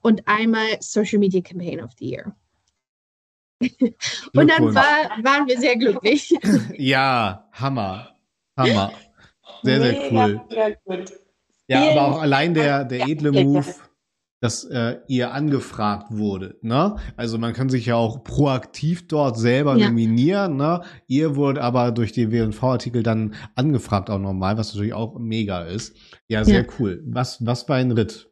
[0.00, 2.34] und einmal Social Media Campaign of the Year.
[4.34, 6.34] Und dann war, waren wir sehr glücklich.
[6.76, 8.16] ja, Hammer.
[8.56, 8.92] Hammer.
[9.62, 10.40] Sehr, sehr cool.
[11.68, 13.64] Ja, aber auch allein der, der edle Move,
[14.40, 16.58] dass äh, ihr angefragt wurde.
[16.62, 16.96] Ne?
[17.16, 19.86] Also man kann sich ja auch proaktiv dort selber ja.
[19.88, 20.56] nominieren.
[20.56, 20.82] Ne?
[21.06, 25.96] Ihr wurde aber durch den WV-Artikel dann angefragt auch nochmal, was natürlich auch mega ist.
[26.26, 26.66] Ja, sehr ja.
[26.78, 27.02] cool.
[27.06, 28.31] Was, was für ein Ritt.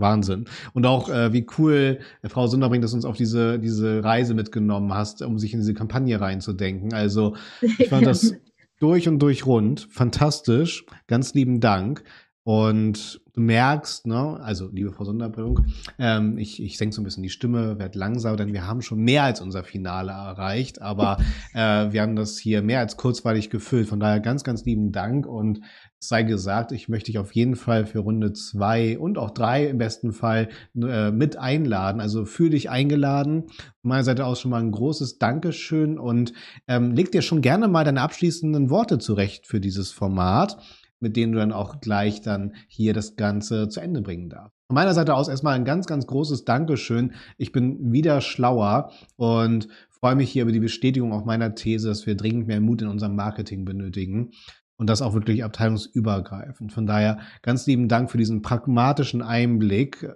[0.00, 0.46] Wahnsinn.
[0.74, 4.34] Und auch äh, wie cool äh, Frau Sunderbring, dass du uns auf diese, diese Reise
[4.34, 6.92] mitgenommen hast, um sich in diese Kampagne reinzudenken.
[6.92, 7.36] Also
[7.78, 8.34] ich fand das
[8.78, 9.86] durch und durch rund.
[9.90, 10.84] Fantastisch.
[11.06, 12.04] Ganz lieben Dank.
[12.46, 15.66] Und du merkst, ne, also liebe Frau Sonderbringung,
[15.98, 19.00] ähm, ich, ich senke so ein bisschen die Stimme, werde langsam, denn wir haben schon
[19.00, 21.18] mehr als unser Finale erreicht, aber
[21.54, 23.88] äh, wir haben das hier mehr als kurzweilig gefüllt.
[23.88, 25.60] Von daher ganz, ganz lieben Dank und
[26.08, 29.78] sei gesagt, ich möchte dich auf jeden Fall für Runde zwei und auch drei im
[29.78, 32.00] besten Fall äh, mit einladen.
[32.00, 33.44] Also fühl dich eingeladen.
[33.82, 36.32] Von meiner Seite aus schon mal ein großes Dankeschön und
[36.68, 40.58] ähm, leg dir schon gerne mal deine abschließenden Worte zurecht für dieses Format
[40.98, 44.56] mit denen du dann auch gleich dann hier das Ganze zu Ende bringen darfst.
[44.68, 47.12] Von meiner Seite aus erstmal ein ganz, ganz großes Dankeschön.
[47.36, 52.06] Ich bin wieder schlauer und freue mich hier über die Bestätigung auch meiner These, dass
[52.06, 54.32] wir dringend mehr Mut in unserem Marketing benötigen
[54.78, 56.72] und das auch wirklich abteilungsübergreifend.
[56.72, 60.08] Von daher ganz lieben Dank für diesen pragmatischen Einblick.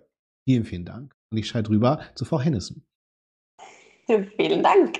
[0.44, 1.14] Vielen, vielen Dank.
[1.30, 2.84] Und ich schalte rüber zu Frau Hennissen.
[4.36, 4.98] Vielen Dank.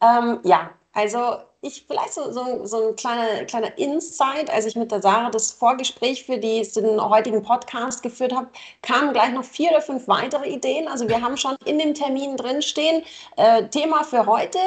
[0.00, 4.92] Ähm, ja, also ich vielleicht so, so, so ein kleiner, kleiner Insight, als ich mit
[4.92, 8.48] der Sarah das Vorgespräch für die, den heutigen Podcast geführt habe,
[8.82, 10.86] kamen gleich noch vier oder fünf weitere Ideen.
[10.86, 13.02] Also wir haben schon in dem Termin drinstehen,
[13.36, 14.58] äh, Thema für heute,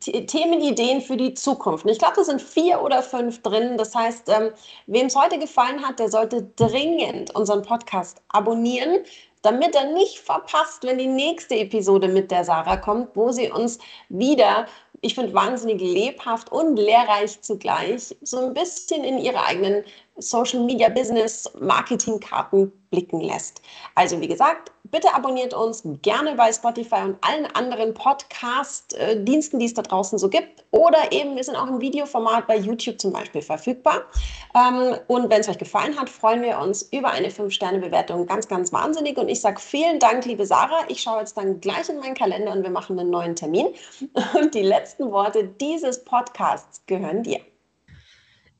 [0.00, 1.84] Themenideen für die Zukunft.
[1.84, 3.76] Und ich glaube, da sind vier oder fünf drin.
[3.76, 4.50] Das heißt, ähm,
[4.86, 9.04] wem es heute gefallen hat, der sollte dringend unseren Podcast abonnieren,
[9.42, 13.78] damit er nicht verpasst, wenn die nächste Episode mit der Sarah kommt, wo sie uns
[14.08, 14.66] wieder
[15.02, 19.84] ich finde, wahnsinnig lebhaft und lehrreich zugleich, so ein bisschen in ihre eigenen
[20.22, 23.62] Social Media Business Marketing Karten blicken lässt.
[23.94, 29.74] Also wie gesagt, bitte abonniert uns gerne bei Spotify und allen anderen Podcast-Diensten, die es
[29.74, 30.64] da draußen so gibt.
[30.70, 34.02] Oder eben, wir sind auch im Videoformat bei YouTube zum Beispiel verfügbar.
[34.54, 38.72] Ähm, und wenn es euch gefallen hat, freuen wir uns über eine 5-Sterne-Bewertung ganz, ganz
[38.72, 39.16] wahnsinnig.
[39.16, 40.84] Und ich sage vielen Dank, liebe Sarah.
[40.88, 43.68] Ich schaue jetzt dann gleich in meinen Kalender und wir machen einen neuen Termin.
[44.34, 47.40] Und die letzten Worte dieses Podcasts gehören dir.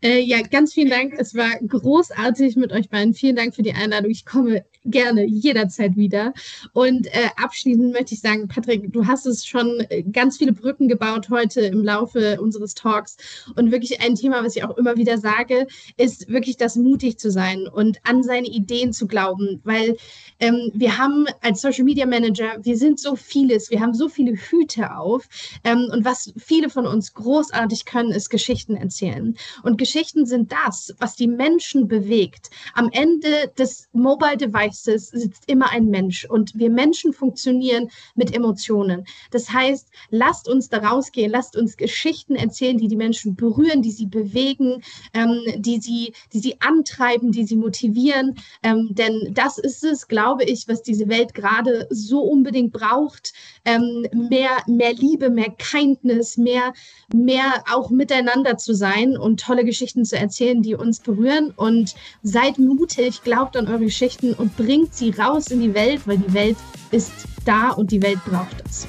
[0.03, 1.14] Äh, ja, ganz vielen Dank.
[1.16, 3.14] Es war großartig mit euch beiden.
[3.14, 4.11] Vielen Dank für die Einladung.
[4.11, 6.32] Ich komme gerne jederzeit wieder.
[6.72, 10.88] Und äh, abschließend möchte ich sagen, Patrick, du hast es schon äh, ganz viele Brücken
[10.88, 13.16] gebaut heute im Laufe unseres Talks.
[13.55, 17.30] Und wirklich ein Thema, was ich auch immer wieder sage, ist wirklich das mutig zu
[17.30, 19.61] sein und an seine Ideen zu glauben.
[19.62, 19.96] Weil
[20.40, 24.32] ähm, wir haben als Social Media Manager, wir sind so vieles, wir haben so viele
[24.32, 25.28] Hüte auf.
[25.62, 29.36] Ähm, und was viele von uns großartig können, ist Geschichten erzählen.
[29.62, 32.49] Und Geschichten sind das, was die Menschen bewegt.
[32.72, 39.05] Am Ende des Mobile Devices sitzt immer ein Mensch und wir Menschen funktionieren mit Emotionen.
[39.32, 43.90] Das heißt, lasst uns da rausgehen, lasst uns Geschichten erzählen, die die Menschen berühren, die
[43.90, 44.82] sie bewegen,
[45.12, 48.36] ähm, die, sie, die sie antreiben, die sie motivieren.
[48.62, 53.34] Ähm, denn das ist es, glaube ich, was diese Welt gerade so unbedingt braucht.
[53.66, 56.72] Ähm, mehr, mehr Liebe, mehr Kindness, mehr,
[57.12, 61.53] mehr auch miteinander zu sein und tolle Geschichten Geschichten zu erzählen, die uns berühren.
[61.57, 66.18] Und seid mutig, glaubt an eure Geschichten und bringt sie raus in die Welt, weil
[66.18, 66.57] die Welt
[66.93, 67.12] ist
[67.45, 68.87] da und die Welt braucht es.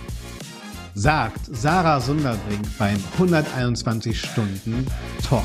[0.93, 4.85] Sagt Sarah Sunderbrink beim 121 Stunden
[5.27, 5.41] Talk.